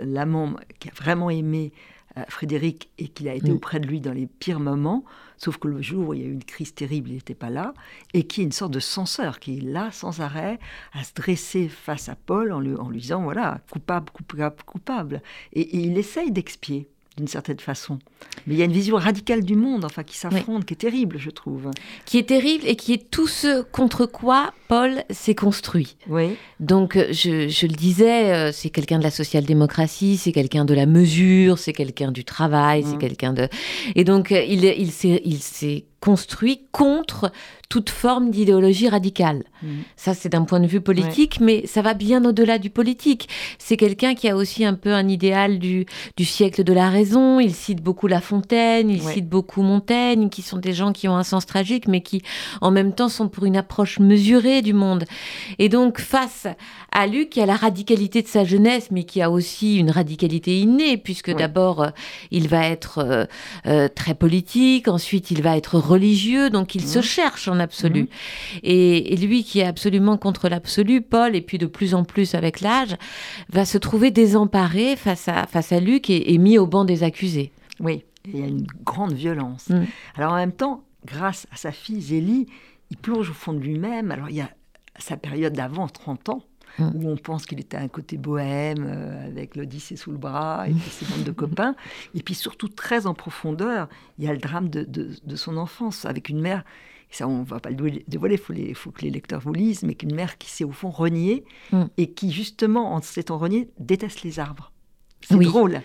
[0.01, 1.73] l'amant qui a vraiment aimé
[2.29, 3.55] Frédéric et qu'il a été mm.
[3.55, 5.03] auprès de lui dans les pires moments,
[5.37, 7.49] sauf que le jour où il y a eu une crise terrible, il n'était pas
[7.49, 7.73] là,
[8.13, 10.59] et qui est une sorte de censeur, qui est là sans arrêt
[10.93, 15.21] à se dresser face à Paul en lui, en lui disant, voilà, coupable, coupable, coupable.
[15.53, 17.99] et il essaye d'expier d'une certaine façon.
[18.45, 21.17] Mais il y a une vision radicale du monde, enfin, qui s'affronte, qui est terrible,
[21.17, 21.71] je trouve.
[22.05, 25.95] Qui est terrible et qui est tout ce contre quoi Paul s'est construit.
[26.09, 26.35] Oui.
[26.59, 30.85] Donc, euh, je, le disais, euh, c'est quelqu'un de la social-démocratie, c'est quelqu'un de la
[30.85, 32.99] mesure, c'est quelqu'un du travail, c'est mmh.
[32.99, 33.47] quelqu'un de...
[33.95, 37.31] Et donc, euh, il, il s'est construit contre
[37.67, 39.43] toute forme d'idéologie radicale.
[39.63, 39.67] Mm.
[39.95, 43.27] Ça, c'est d'un point de vue politique, mais ça va bien au-delà du politique.
[43.57, 47.39] C'est quelqu'un qui a aussi un peu un idéal du, du siècle de la raison.
[47.39, 51.17] Il cite beaucoup La Fontaine, il cite beaucoup Montaigne, qui sont des gens qui ont
[51.17, 52.21] un sens tragique, mais qui,
[52.61, 55.05] en même temps, sont pour une approche mesurée du monde.
[55.57, 56.45] Et donc, face
[56.91, 60.59] à Luc, qui a la radicalité de sa jeunesse, mais qui a aussi une radicalité
[60.59, 61.89] innée, puisque d'abord, euh,
[62.29, 63.25] il va être euh,
[63.65, 68.01] euh, très politique, ensuite, il va être religieux, donc il se cherche en absolu.
[68.01, 68.07] Mhm.
[68.63, 72.61] Et, lui qui est absolument contre l'absolu, Paul, et puis de plus en plus avec
[72.61, 72.95] l'âge,
[73.49, 77.51] va se trouver désemparé face à, face à Luc et, mis au banc des accusés.
[77.79, 79.69] Oui, il y a une grande violence.
[79.69, 79.85] Mm.
[80.15, 82.47] Alors en même temps, grâce à sa fille Zélie,
[82.91, 84.11] il plonge au fond de lui-même.
[84.11, 84.49] Alors il y a
[84.99, 86.43] sa période d'avant 30 ans,
[86.79, 86.91] mm.
[86.95, 90.73] où on pense qu'il était un côté bohème, euh, avec l'Odyssée sous le bras, et
[90.73, 91.75] puis ses bandes de copains.
[92.13, 96.05] Et puis surtout, très en profondeur, il y a le drame de, de son enfance,
[96.05, 96.63] avec une mère
[97.15, 100.13] ça on va pas le dévoiler, il faut, que les lecteurs vous lisent, mais qu'une
[100.13, 101.83] mère qui s'est au fond reniée mm.
[101.97, 104.71] et qui justement, en s'étant reniée, déteste les arbres.
[105.21, 105.81] C'est drôle,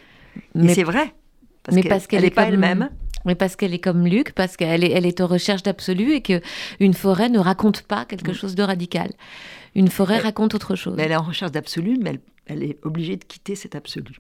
[0.55, 1.15] mais c'est vrai.
[1.63, 2.91] Parce mais parce qu'elle n'est pas elle-même.
[3.27, 6.23] Mais parce qu'elle est comme Luc, parce qu'elle est, elle est en recherche d'absolu et
[6.23, 6.41] que
[6.79, 8.35] une forêt ne raconte pas quelque mm.
[8.35, 9.11] chose de radical.
[9.75, 10.95] Une forêt raconte autre chose.
[10.97, 14.17] Mais elle est en recherche d'absolu, mais elle, est obligée de quitter cet absolu.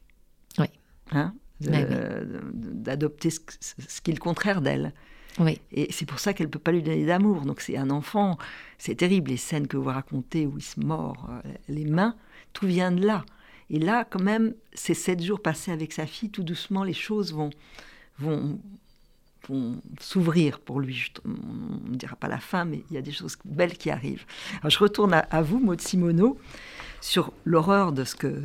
[0.58, 0.66] Oui.
[1.12, 4.92] Hein D'adopter ce, ce, qui est le contraire d'elle.
[5.72, 7.42] Et c'est pour ça qu'elle ne peut pas lui donner d'amour.
[7.42, 8.38] Donc c'est un enfant,
[8.78, 12.16] c'est terrible, les scènes que vous racontez où il se mord euh, les mains,
[12.52, 13.24] tout vient de là.
[13.70, 17.32] Et là, quand même, ces sept jours passés avec sa fille, tout doucement, les choses
[17.32, 17.50] vont,
[18.18, 18.58] vont,
[20.00, 21.12] s'ouvrir pour lui.
[21.24, 24.24] on ne dira pas la fin, mais il y a des choses belles qui arrivent.
[24.66, 26.38] Je retourne à, vous, Maud Simoneau,
[27.00, 28.42] sur l'horreur de ce que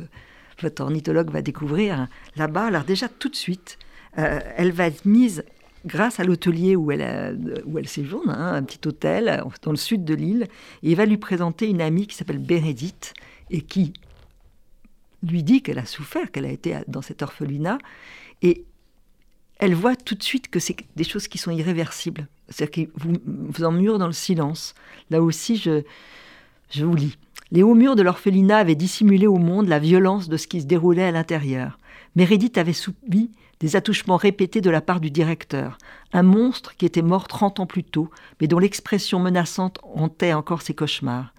[0.60, 2.66] votre ornithologue va découvrir là-bas.
[2.66, 3.78] Alors déjà, tout de suite,
[4.18, 5.44] euh, elle va être mise
[5.84, 10.04] grâce à l'hôtelier où elle, où elle séjourne, hein, un petit hôtel dans le sud
[10.04, 10.46] de l'île,
[10.82, 13.14] et il va lui présenter une amie qui s'appelle Bénédicte
[13.50, 13.92] et qui
[15.22, 17.78] lui dit qu'elle a souffert, qu'elle a été dans cet orphelinat,
[18.42, 18.64] et
[19.58, 23.14] elle voit tout de suite que c'est des choses qui sont irréversibles, c'est-à-dire qu'ils vous,
[23.24, 24.74] vous dans le silence.
[25.10, 25.82] Là aussi, je,
[26.70, 27.16] je vous lis.
[27.52, 30.66] Les hauts murs de l'orphelinat avaient dissimulé au monde la violence de ce qui se
[30.66, 31.78] déroulait à l'intérieur.
[32.16, 35.78] Mérédith avait subi des attouchements répétés de la part du directeur,
[36.12, 40.62] un monstre qui était mort trente ans plus tôt, mais dont l'expression menaçante hantait encore
[40.62, 41.32] ses cauchemars.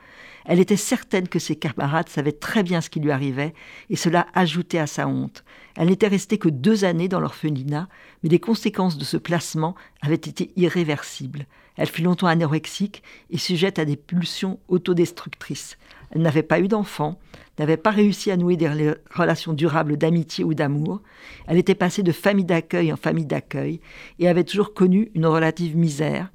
[0.47, 3.53] Elle était certaine que ses camarades savaient très bien ce qui lui arrivait,
[3.89, 5.43] et cela ajoutait à sa honte.
[5.75, 7.89] Elle n'était restée que deux années dans l'orphelinat,
[8.23, 11.45] mais les conséquences de ce placement avaient été irréversibles.
[11.75, 15.77] Elle fut longtemps anorexique et sujette à des pulsions autodestructrices.
[16.11, 17.19] Elle n'avait pas eu d'enfant,
[17.59, 21.01] n'avait pas réussi à nouer des relations durables d'amitié ou d'amour.
[21.45, 23.81] Elle était passée de famille d'accueil en famille d'accueil
[24.19, 26.29] et avait toujours connu une relative misère.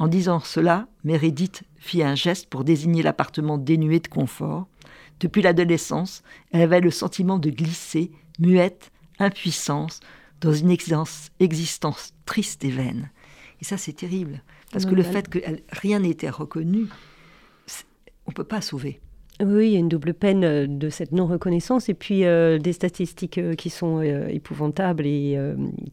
[0.00, 4.66] En disant cela, Meredith fit un geste pour désigner l'appartement dénué de confort.
[5.20, 10.00] Depuis l'adolescence, elle avait le sentiment de glisser, muette, impuissance,
[10.40, 13.10] dans une existence, triste et vaine.
[13.60, 14.42] Et ça, c'est terrible.
[14.72, 15.38] Parce que le fait que
[15.70, 16.86] rien n'était reconnu,
[18.24, 19.02] on ne peut pas sauver.
[19.42, 22.72] Oui, il y a une double peine euh, de cette non-reconnaissance et puis euh, des
[22.72, 25.38] statistiques euh, qui sont épouvantables et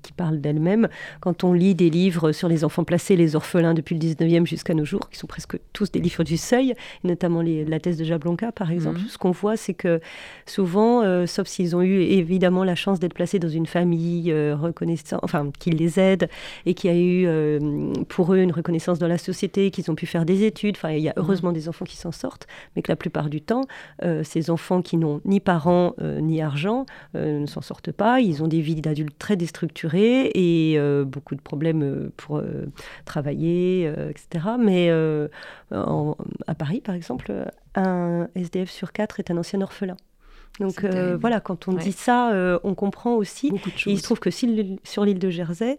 [0.01, 0.87] qui parlent d'elles-mêmes.
[1.19, 4.73] Quand on lit des livres sur les enfants placés, les orphelins depuis le 19e jusqu'à
[4.73, 8.51] nos jours, qui sont presque tous des livres du seuil, notamment la thèse de Jablonka
[8.51, 9.07] par exemple, mhm.
[9.07, 9.99] ce qu'on voit c'est que
[10.45, 15.49] souvent, sauf s'ils ont eu évidemment la chance d'être placés dans une famille reconnaissante, enfin
[15.59, 16.29] qui les aide
[16.65, 17.27] et qui a eu
[18.07, 21.03] pour eux une reconnaissance dans la société, qu'ils ont pu faire des études, enfin il
[21.03, 21.23] y a mhm.
[21.23, 23.65] heureusement des enfants qui s'en sortent, mais que la plupart du temps,
[24.03, 28.19] euh, ces enfants qui n'ont ni parents euh, ni argent euh, ne s'en sortent pas.
[28.19, 32.41] Ils ont des vies d'adultes très déstructurées et beaucoup de problèmes pour
[33.05, 34.45] travailler, etc.
[34.59, 37.31] Mais à Paris, par exemple,
[37.75, 39.97] un SDF sur quatre est un ancien orphelin.
[40.59, 40.85] Donc
[41.19, 43.51] voilà, quand on dit ça, on comprend aussi.
[43.85, 45.77] il se trouve que sur l'île de Jersey,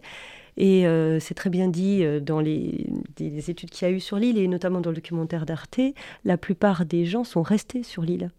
[0.59, 2.85] et euh, c'est très bien dit euh, dans les,
[3.17, 5.79] études qu'il y a eu sur l'île, et notamment dans le documentaire d'Arte,
[6.25, 8.29] la plupart des gens sont restés sur l'île,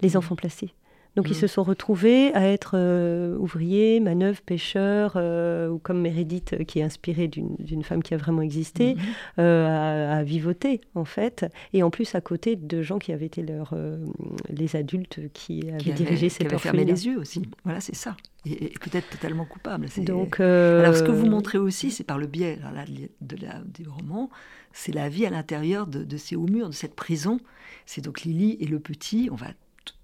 [0.00, 0.16] les mmh.
[0.16, 0.72] enfants placés.
[1.18, 1.40] Donc ils mm.
[1.40, 6.78] se sont retrouvés à être euh, ouvriers, manœuvres, pêcheurs, euh, ou comme Meredith, euh, qui
[6.78, 8.94] est inspirée d'une femme qui a vraiment existé,
[9.36, 9.42] mm-hmm.
[9.42, 13.74] à, vivoter en fait, et en plus à côté de gens qui avaient été leurs
[14.48, 17.42] les adultes qui avaient dirigé cette Qui fermé les yeux aussi.
[17.64, 18.16] Voilà, c'est ça.
[18.46, 19.88] Et, peut-être totalement coupable.
[19.98, 22.60] Donc, alors ce que vous montrez aussi, c'est par le biais
[23.20, 24.30] de la, du roman,
[24.72, 27.40] c'est la vie à l'intérieur de, de ces hauts murs, de cette prison.
[27.86, 29.28] C'est donc Lily et le petit.
[29.32, 29.48] On va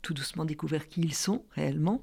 [0.04, 2.02] tout doucement découvert qui ils sont réellement,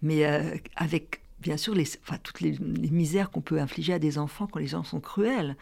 [0.00, 2.56] mais euh, avec bien sûr les, enfin, toutes les,
[2.90, 5.56] misères qu'on peut infliger à des enfants quand les gens sont cruels,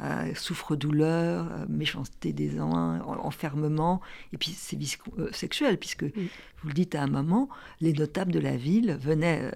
[0.00, 4.00] euh, souffre-douleur, euh, méchanceté des uns, enfermement,
[4.32, 4.78] et puis c'est
[5.18, 7.48] euh, sexuel, puisque vous le dites à un moment,
[7.80, 9.52] les notables de la ville venaient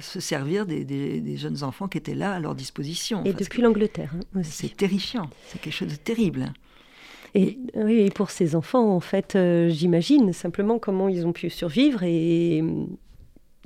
[0.00, 3.24] se servir des, jeunes enfants qui étaient là à leur disposition.
[3.24, 4.12] Et depuis l'Angleterre.
[4.34, 6.52] Hein, c'est terrifiant, c'est quelque chose de terrible.
[7.34, 11.50] Et, oui, et pour ces enfants, en fait, euh, j'imagine simplement comment ils ont pu
[11.50, 12.88] survivre et hum,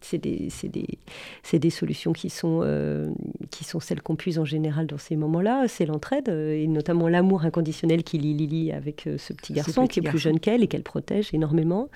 [0.02, 3.10] c'est des, des, des, solutions qui sont, euh,
[3.50, 5.64] qui sont celles qu'on puise en général dans ces moments-là.
[5.66, 10.00] C'est l'entraide euh, et notamment l'amour inconditionnel qui lie Lily avec ce petit garçon qui
[10.00, 11.88] est plus jeune qu'elle et qu'elle protège énormément.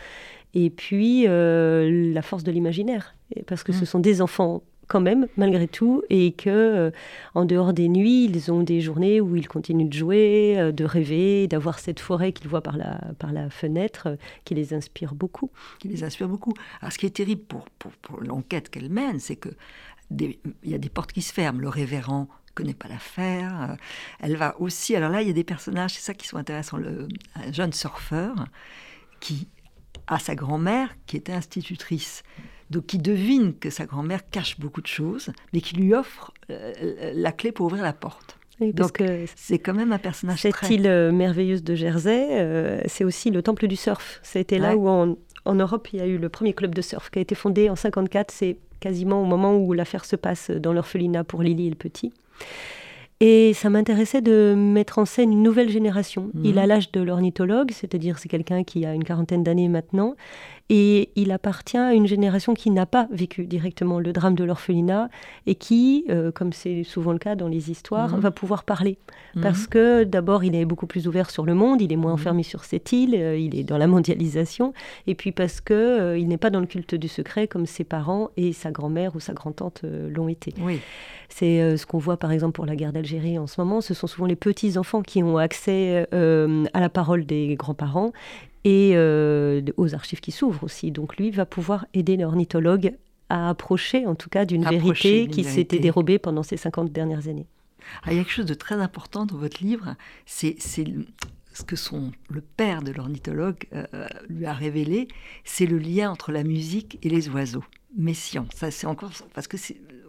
[0.54, 3.14] Et puis la force de l'imaginaire.
[3.46, 3.86] Parce que ce mmh.
[3.86, 6.90] sont des enfants quand même, malgré tout, et que euh,
[7.34, 10.84] en dehors des nuits, ils ont des journées où ils continuent de jouer, euh, de
[10.84, 15.14] rêver, d'avoir cette forêt qu'ils voient par la, par la fenêtre, euh, qui les inspire
[15.14, 15.50] beaucoup.
[15.78, 16.54] Qui les inspire beaucoup.
[16.80, 19.50] Alors, ce qui est terrible pour, pour, l'enquête qu'elle mène, c'est que
[20.10, 21.60] il y a des portes qui se ferment.
[21.60, 23.76] Le révérend connaît pas l'affaire.
[24.20, 24.96] Elle va aussi.
[24.96, 26.78] Alors là, il y a des personnages, c'est ça qui sont intéressants.
[26.78, 28.46] Le, un jeune surfeur
[29.20, 29.48] qui
[30.06, 32.22] a sa grand-mère qui était institutrice
[32.70, 36.72] donc qui devine que sa grand-mère cache beaucoup de choses, mais qui lui offre euh,
[37.14, 38.38] la clé pour ouvrir la porte.
[38.60, 39.02] donc
[39.36, 43.42] c'est quand même un personnage Cette île euh, merveilleuse de Jersey, euh, c'est aussi le
[43.42, 44.20] temple du surf.
[44.22, 47.18] C'était là où en, Europe il y a eu le premier club de surf qui
[47.18, 48.30] a été fondé en 54.
[48.30, 52.12] C'est quasiment au moment où l'affaire se passe dans l'orphelinat pour Lily et le petit.
[53.20, 56.30] Et ça m'intéressait de mettre en scène une nouvelle génération.
[56.44, 56.58] Il mhm.
[56.58, 60.14] a l'âge de l'ornithologue, c'est-à-dire c'est quelqu'un qui a une quarantaine d'années maintenant,
[60.70, 65.08] et il appartient à une génération qui n'a pas vécu directement le drame de l'orphelinat
[65.46, 68.20] et qui, euh, comme c'est souvent le cas dans les histoires, mhm.
[68.20, 68.98] va pouvoir parler.
[69.34, 69.42] Mhm.
[69.42, 72.20] Parce que d'abord, il est beaucoup plus ouvert sur le monde, il est moins mhm.
[72.20, 74.74] enfermé sur cette île, euh, il est dans la mondialisation,
[75.06, 77.84] et puis parce que euh, il n'est pas dans le culte du secret comme ses
[77.84, 80.52] parents et sa grand-mère ou sa grand-tante l'ont été.
[80.60, 80.80] Oui.
[81.30, 83.82] C'est ce qu'on voit par exemple pour la guerre d'Algérie en ce moment.
[83.82, 88.12] Ce sont souvent les petits-enfants qui ont accès à la parole des grands-parents
[88.68, 90.92] et euh, aux archives qui s'ouvrent aussi.
[90.92, 92.92] Donc lui va pouvoir aider l'ornithologue
[93.30, 97.46] à approcher en tout cas d'une vérité qui s'était dérobée pendant ces 50 dernières années.
[98.02, 101.76] Ah, il y a quelque chose de très important dans votre livre, c'est ce que
[101.76, 103.86] son, le père de l'ornithologue euh,
[104.28, 105.08] lui a révélé,
[105.44, 107.64] c'est le lien entre la musique et les oiseaux.
[107.96, 109.56] Messian, ça c'est encore parce que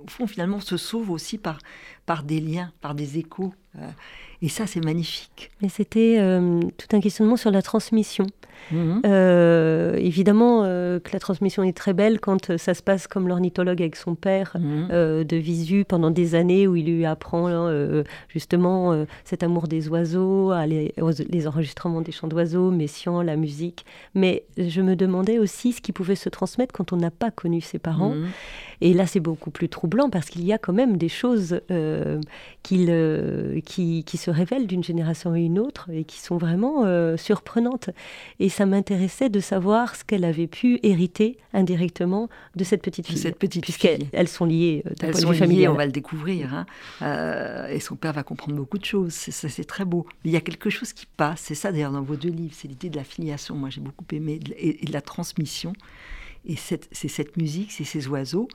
[0.03, 1.59] au fond finalement on se sauve aussi par
[2.09, 3.53] par des liens, par des échos.
[3.77, 3.87] Euh,
[4.41, 5.51] et ça, c'est magnifique.
[5.61, 8.25] Mais c'était euh, tout un questionnement sur la transmission.
[8.71, 9.03] Mhm.
[9.05, 13.81] Euh, évidemment euh, que la transmission est très belle quand ça se passe comme l'ornithologue
[13.81, 15.23] avec son père mhm.
[15.23, 20.53] de visu pendant des années où il lui apprend hein, justement cet amour des oiseaux,
[20.65, 20.93] les,
[21.29, 23.85] les, enregistrements des chants d'oiseaux, Messian, la musique.
[24.13, 27.61] Mais je me demandais aussi ce qui pouvait se transmettre quand on n'a pas connu
[27.61, 28.15] ses parents.
[28.15, 28.27] Mhm.
[28.81, 31.61] Et là, c'est beaucoup plus troublant parce qu'il y a quand même des choses
[32.63, 37.89] qui, qui, se révèlent d'une génération à une autre et qui sont vraiment euh, surprenantes.
[38.39, 43.17] Et ça m'intéressait de savoir ce qu'elle avait pu hériter indirectement de cette petite fille.
[43.17, 46.53] cette petite Puisqu'elles sont liées euh, elles sont liées, on va le découvrir.
[46.53, 46.65] Hein.
[47.01, 49.13] Euh, et son père va comprendre beaucoup de choses.
[49.13, 50.05] C'est, c'est très beau.
[50.23, 51.41] il y a quelque chose qui passe.
[51.41, 52.53] C'est ça d'ailleurs dans vos deux livres.
[52.55, 53.55] C'est l'idée de la filiation.
[53.55, 54.39] Moi, j'ai beaucoup aimé.
[54.57, 55.73] Et, de la transmission.
[56.45, 58.47] Et c'est cette musique, c'est ces oiseaux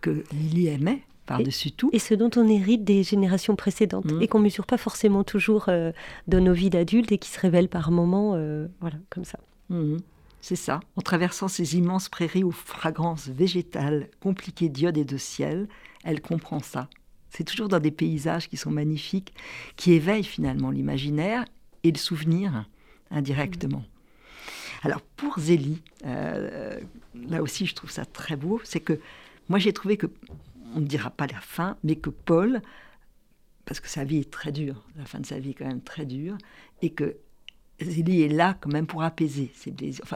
[0.00, 1.90] que Lily aimait par-dessus tout.
[1.92, 4.22] Et ce dont on hérite des générations précédentes mmh.
[4.22, 5.92] et qu'on mesure pas forcément toujours euh,
[6.28, 9.38] dans nos vies d'adultes et qui se révèlent par moments, euh, voilà, comme ça.
[9.68, 9.96] Mmh.
[10.40, 10.80] C'est ça.
[10.94, 15.68] En traversant ces immenses prairies aux fragrances végétales, compliquées d'iode et de ciel,
[16.04, 16.88] elle comprend ça.
[17.30, 19.34] C'est toujours dans des paysages qui sont magnifiques,
[19.76, 21.44] qui éveillent finalement l'imaginaire
[21.82, 22.64] et le souvenir
[23.10, 23.84] indirectement.
[24.82, 26.78] Alors pour Zélie, euh,
[27.28, 29.00] là aussi je trouve ça très beau, c'est que
[29.48, 30.06] moi j'ai trouvé que
[30.76, 32.60] on ne dira pas la fin, mais que Paul,
[33.64, 35.82] parce que sa vie est très dure, la fin de sa vie est quand même
[35.82, 36.36] très dure,
[36.82, 37.16] et que
[37.80, 40.06] Zélie est là quand même pour apaiser ses blessures,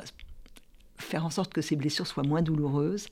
[0.99, 3.09] faire en sorte que ses blessures soient moins douloureuses.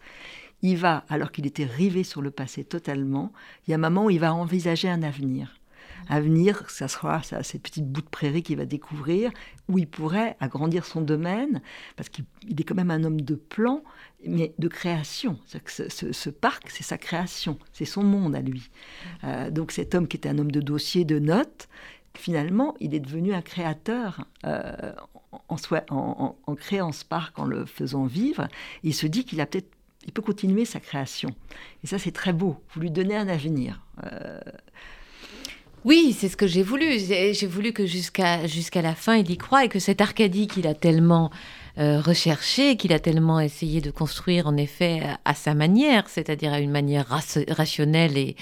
[0.60, 3.32] Il va, alors qu'il était rivé sur le passé totalement,
[3.66, 5.57] il y a un moment où il va envisager un avenir.
[6.08, 9.30] À venir, ça sera cette petite bout de prairie qu'il va découvrir,
[9.68, 11.60] où il pourrait agrandir son domaine,
[11.96, 13.82] parce qu'il est quand même un homme de plan,
[14.26, 15.38] mais de création.
[15.46, 18.70] Ce, parc, c'est sa création, c'est son monde à lui.
[19.24, 21.68] Euh, donc cet homme qui était un homme de dossier, de notes,
[22.14, 24.92] finalement, il est devenu un créateur euh,
[25.48, 28.48] en, créant ce parc, en le faisant vivre.
[28.82, 29.70] il se dit qu'il a peut-être
[30.08, 31.28] il peut continuer sa création.
[31.84, 32.56] Et ça, c'est très beau.
[32.70, 33.84] Vous lui donnez un avenir.
[34.04, 34.40] Euh,
[35.84, 36.98] oui, c'est ce que j'ai voulu.
[36.98, 40.74] J'ai voulu que jusqu'à la fin, il y croit et que cette Arcadie qu'il a
[40.74, 41.30] tellement
[41.78, 46.60] euh, recherché, qu'il a tellement essayé de construire, en effet, à, sa manière, c'est-à-dire à
[46.60, 47.06] une manière
[47.48, 48.36] rationnelle et,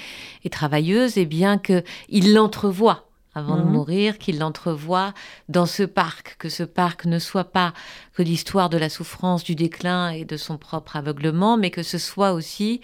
[0.44, 3.06] et travailleuse, et eh bien qu'il l'entrevoit
[3.36, 3.70] avant de mhm.
[3.70, 5.12] mourir, qu'il l'entrevoit
[5.48, 7.74] dans ce parc, que ce parc ne soit pas
[8.14, 11.98] que l'histoire de la souffrance, du déclin et de son propre aveuglement, mais que ce
[11.98, 12.80] soit aussi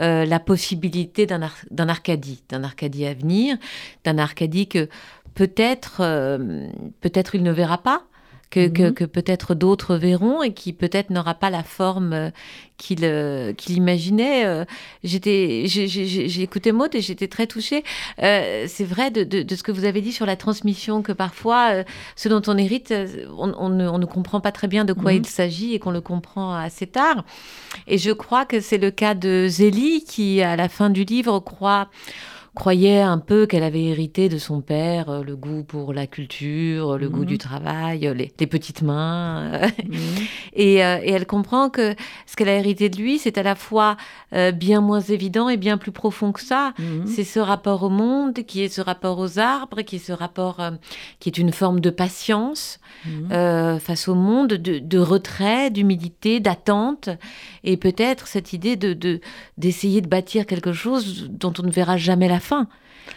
[0.00, 3.56] euh, la possibilité d'un Arcadie, d'un Arcadie à venir,
[4.04, 4.88] d'un Arcadie que
[5.34, 6.68] peut-être euh,
[7.00, 8.02] peut-être il ne verra pas,
[8.54, 8.94] Mhm.
[8.94, 12.30] que, peut-être d'autres verront et qui peut-être n'aura pas la forme euh,
[12.78, 14.46] qu'il euh, qu'il imaginait.
[14.46, 14.64] Euh,
[15.04, 17.84] j'étais, j'ai écouté Maud et j'étais très touchée.
[18.18, 21.84] c'est vrai de, de, ce que vous avez dit sur la transmission, que parfois,
[22.14, 22.94] ce dont on hérite,
[23.36, 25.18] on, ne, comprend pas très bien de quoi mhm.
[25.18, 27.24] il s'agit et qu'on le comprend assez tard.
[27.86, 31.40] Et je crois que c'est le cas de Zélie qui, à la fin du livre,
[31.40, 31.88] croit
[32.56, 36.96] croyait un peu qu'elle avait hérité de son père euh, le goût pour la culture,
[36.96, 37.38] le goût du mhm.
[37.38, 39.60] travail, les, petites mains.
[39.60, 39.98] Mhm.
[40.54, 41.94] et, euh, et, elle comprend que
[42.26, 43.98] ce qu'elle a hérité de lui, c'est à la fois
[44.32, 46.72] euh, bien moins évident et bien plus profond que ça.
[46.78, 47.06] Mhm.
[47.06, 50.60] C'est ce rapport au monde, qui est ce rapport aux arbres, qui est ce rapport
[51.20, 52.80] qui est une forme de patience
[53.80, 57.10] face au monde, de, de retrait, d'humilité, d'attente,
[57.62, 59.20] et peut-être cette idée de
[59.58, 62.68] d'essayer de, bâtir quelque chose dont on ne verra jamais la fin.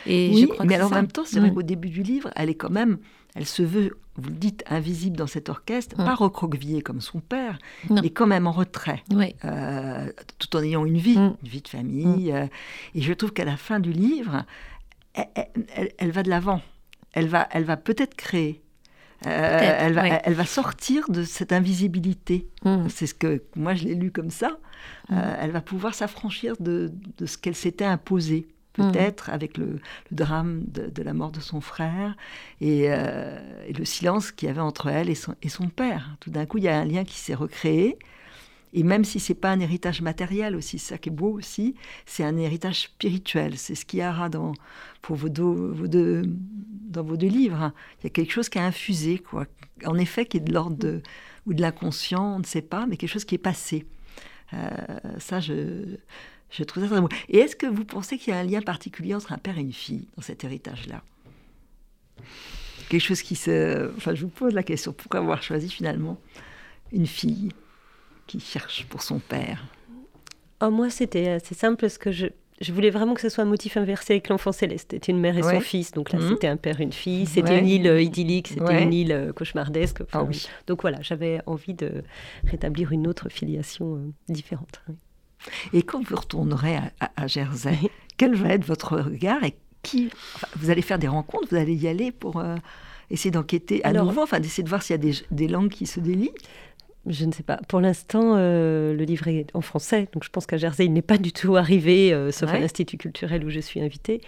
[0.06, 2.70] Et oui, mais en même temps, c'est vrai qu'au début du livre, elle est quand
[2.70, 2.98] même,
[3.36, 7.58] elle se veut, vous le dites, invisible dans cet orchestre, pas recroquevillée comme son père,
[7.90, 9.04] mais quand même en retrait,
[9.46, 11.38] euh, tout en ayant une vie, mm.
[11.44, 12.32] une vie de famille.
[12.32, 12.36] Mm.
[12.36, 12.48] Euh,
[12.96, 14.46] et je trouve qu'à la fin du livre,
[15.14, 16.62] elle, va de l'avant.
[17.14, 18.62] Elle va, elle va peut-être créer.
[19.26, 22.48] Euh, elle, va, elle, va, sortir de cette invisibilité.
[22.64, 22.88] Mm.
[22.90, 24.58] C'est ce que moi je l'ai lu comme ça.
[25.10, 28.48] elle va pouvoir s'affranchir de, de, ce qu'elle s'était imposé
[28.80, 29.80] peut-être, avec le,
[30.12, 32.16] drame de, la mort de son frère
[32.62, 35.36] euh, et, le silence qu'il y avait entre elle et son,
[35.70, 36.16] père.
[36.20, 37.98] Tout d'un coup, il y a un lien qui s'est recréé.
[38.72, 41.74] Et même si c'est pas un héritage matériel aussi, ça qui est beau aussi,
[42.06, 43.58] c'est un héritage spirituel.
[43.58, 44.54] C'est ce qu'il y aura dans
[45.10, 46.24] vos deux
[47.22, 47.72] livres.
[48.00, 49.48] Il y a quelque chose qui a infusé, quoi.
[49.86, 51.02] En effet, qui est de l'ordre de,
[51.46, 53.86] ou de l'inconscient, on ne sait pas, mais quelque chose qui est passé.
[54.54, 54.68] Euh,
[55.18, 55.98] ça, je,
[56.50, 57.10] je trouve ça très beau.
[57.30, 59.62] Et est-ce que vous pensez qu'il y a un lien particulier entre un père et
[59.62, 61.04] une fille dans cet héritage-là?
[62.90, 63.92] Quelque chose qui se...
[63.98, 66.20] Enfin, je vous pose la question, pourquoi avoir choisi finalement
[66.92, 67.50] une fille
[68.26, 69.64] qui cherche pour son père?
[70.62, 72.28] Oh, Moi, c'était assez simple parce que je,
[72.62, 74.90] je voulais vraiment que ce soit un motif inversé avec l'enfant céleste.
[74.92, 76.30] C'était une mère et son fils, donc là mhm.
[76.30, 77.26] c'était un père et une fille.
[77.26, 80.04] C'était une île euh, idyllique, c'était une île euh, cauchemardesque.
[80.12, 80.26] Ah
[80.68, 82.04] donc voilà, j'avais envie de
[82.46, 84.82] rétablir une autre filiation euh, différente.
[85.74, 87.78] Et quand vous retournerez à, Jersey,
[88.18, 90.10] quel va être votre regard et qui
[90.58, 92.56] Vous allez faire des rencontres, vous allez y aller pour euh,
[93.10, 96.00] essayer d'enquêter à nouveau, enfin d'essayer de voir s'il y a des, langues qui se
[96.00, 96.34] délient
[97.10, 97.58] je ne sais pas.
[97.68, 101.02] Pour l'instant, euh, le livre est en français, donc je pense qu'à Jersey, il n'est
[101.02, 104.22] pas du tout arrivé, euh, sauf à l'Institut culturel où je suis invitée.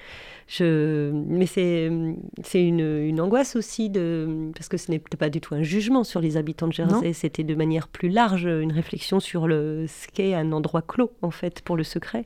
[0.47, 1.11] Je...
[1.13, 4.51] Mais c'est une, une, angoisse aussi, de...
[4.55, 7.43] parce que ce n'était pas du tout un jugement sur les habitants de Jersey, c'était
[7.43, 9.85] de manière plus large une réflexion sur le...
[9.87, 12.25] ce qu'est un endroit clos, en fait, pour le secret.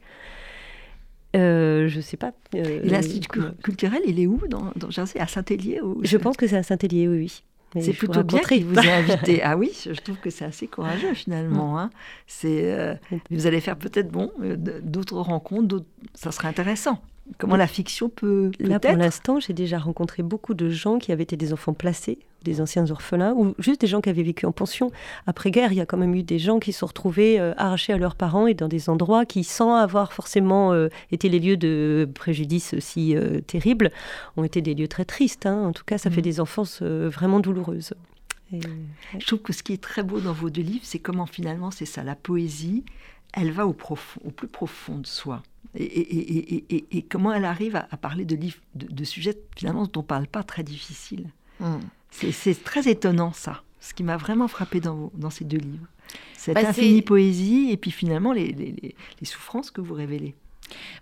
[1.36, 2.32] Euh, je sais pas.
[2.56, 5.20] Euh, L'Institut culturel, il est où dans, Jersey?
[5.20, 7.43] À Saint-Hélier Je pense que c'est à Saint-Hélier, oui, oui.
[7.82, 9.42] C'est plutôt bien qu'il vous ait invité.
[9.44, 11.80] ah oui, je trouve que c'est assez courageux finalement.
[11.80, 11.90] Hein.
[12.28, 12.96] C'est, euh,
[13.30, 17.02] vous allez faire peut-être bon euh, d'autres rencontres, ça serait intéressant.
[17.38, 18.52] Comment la fiction peut.
[18.60, 22.20] Là, pour l'instant, j'ai déjà rencontré beaucoup de gens qui avaient été des enfants placés,
[22.44, 24.92] des anciens orphelins, ou juste des gens qui avaient vécu en pension.
[25.26, 27.94] Après-guerre, il y a quand même eu des gens qui se sont retrouvés euh, arrachés
[27.94, 31.58] à leurs parents et dans des endroits qui, sans avoir forcément euh, été les lieux
[31.58, 33.92] de préjudice si euh, terribles,
[34.38, 35.48] ont été des lieux très tristes.
[35.48, 35.64] Hein.
[35.66, 36.26] En tout cas, ça fait mmh.
[36.26, 37.94] des enfances vraiment douloureuses.
[38.52, 41.72] Je trouve que ce qui est très beau dans vos deux livres, c'est comment finalement,
[41.72, 42.84] c'est ça, la poésie,
[43.36, 45.44] elle va au, profond, au plus profond de soi.
[45.78, 50.64] Et, comment elle arrive à, parler de, sujets finalement dont on ne parle pas très
[50.64, 51.28] difficiles.
[51.60, 51.80] Hmm.
[52.12, 55.88] C'est très étonnant ça, ce qui m'a vraiment frappé dans, dans, ces deux livres.
[56.38, 60.34] Cette bah, infinie poésie et puis finalement les, les, souffrances que vous révélez.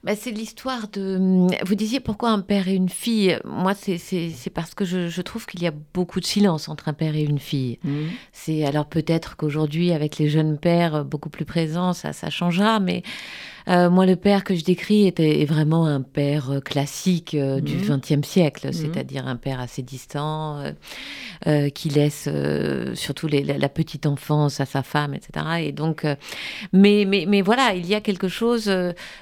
[0.03, 1.17] Bah, c'est l'histoire de.
[1.17, 5.45] Hum, vous disiez pourquoi un père et une fille Moi, c'est parce que je, trouve
[5.45, 7.79] qu'il y a beaucoup de silence entre un père et une fille.
[7.83, 8.01] Mmh.
[8.31, 13.03] C'est alors peut-être qu'aujourd'hui, avec les jeunes pères beaucoup plus présents, ça, ça changera, mais
[13.67, 17.77] euh, moi, le père que je décris était vraiment un père euh, classique euh, du
[17.77, 18.23] XXe mmh.
[18.23, 18.73] siècle, mmh.
[18.73, 20.63] c'est-à-dire un père assez distant,
[21.75, 22.29] qui laisse
[22.93, 25.45] surtout la, petite enfance à sa femme, etc.
[25.59, 26.05] Et donc,
[26.71, 28.71] mais, mais, mais voilà, il y a quelque chose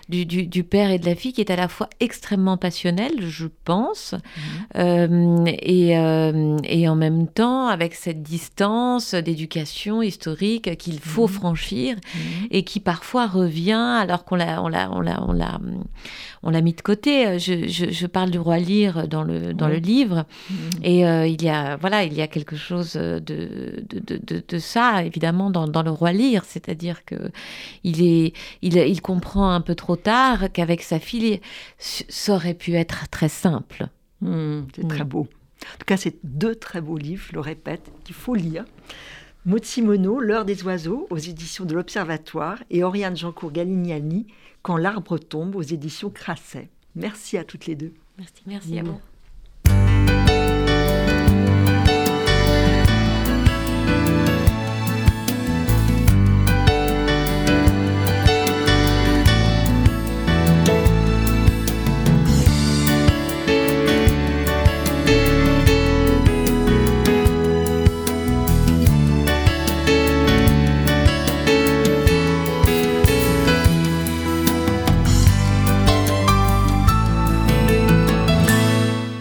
[0.07, 3.47] du, du, père et de la fille qui est à la fois extrêmement passionnel, je
[3.65, 4.13] pense,
[4.75, 5.45] mmh.
[5.47, 5.91] et,
[6.63, 11.95] et en même temps avec cette distance d'éducation historique qu'il faut franchir
[12.51, 15.59] et qui parfois revient alors on l'a, on l'a, on l'a, on l'a,
[16.43, 17.37] on l'a mis de côté.
[17.39, 20.55] Je, je, parle du roi Lear dans le dans le livre, mm.
[20.83, 24.59] et euh, il y a voilà, il y a quelque chose de de, de, de,
[24.59, 27.31] ça évidemment dans, dans, le roi Lear, c'est-à-dire que
[27.83, 31.41] il est, il, il comprend un peu trop tard qu'avec sa fille,
[31.77, 33.87] ça aurait pu être très simple.
[34.21, 35.27] Mm, c'est très beau.
[35.63, 38.65] En tout cas, c'est deux très beaux livres, je le répète, qu'il faut lire.
[39.45, 44.27] Motsimono, L'heure des oiseaux, aux éditions de l'Observatoire, et Oriane Jancourt Galignani,
[44.61, 46.69] Quand l'arbre tombe, aux éditions Crasset.
[46.95, 47.93] Merci à toutes les deux.
[48.19, 48.99] Merci, merci à vous.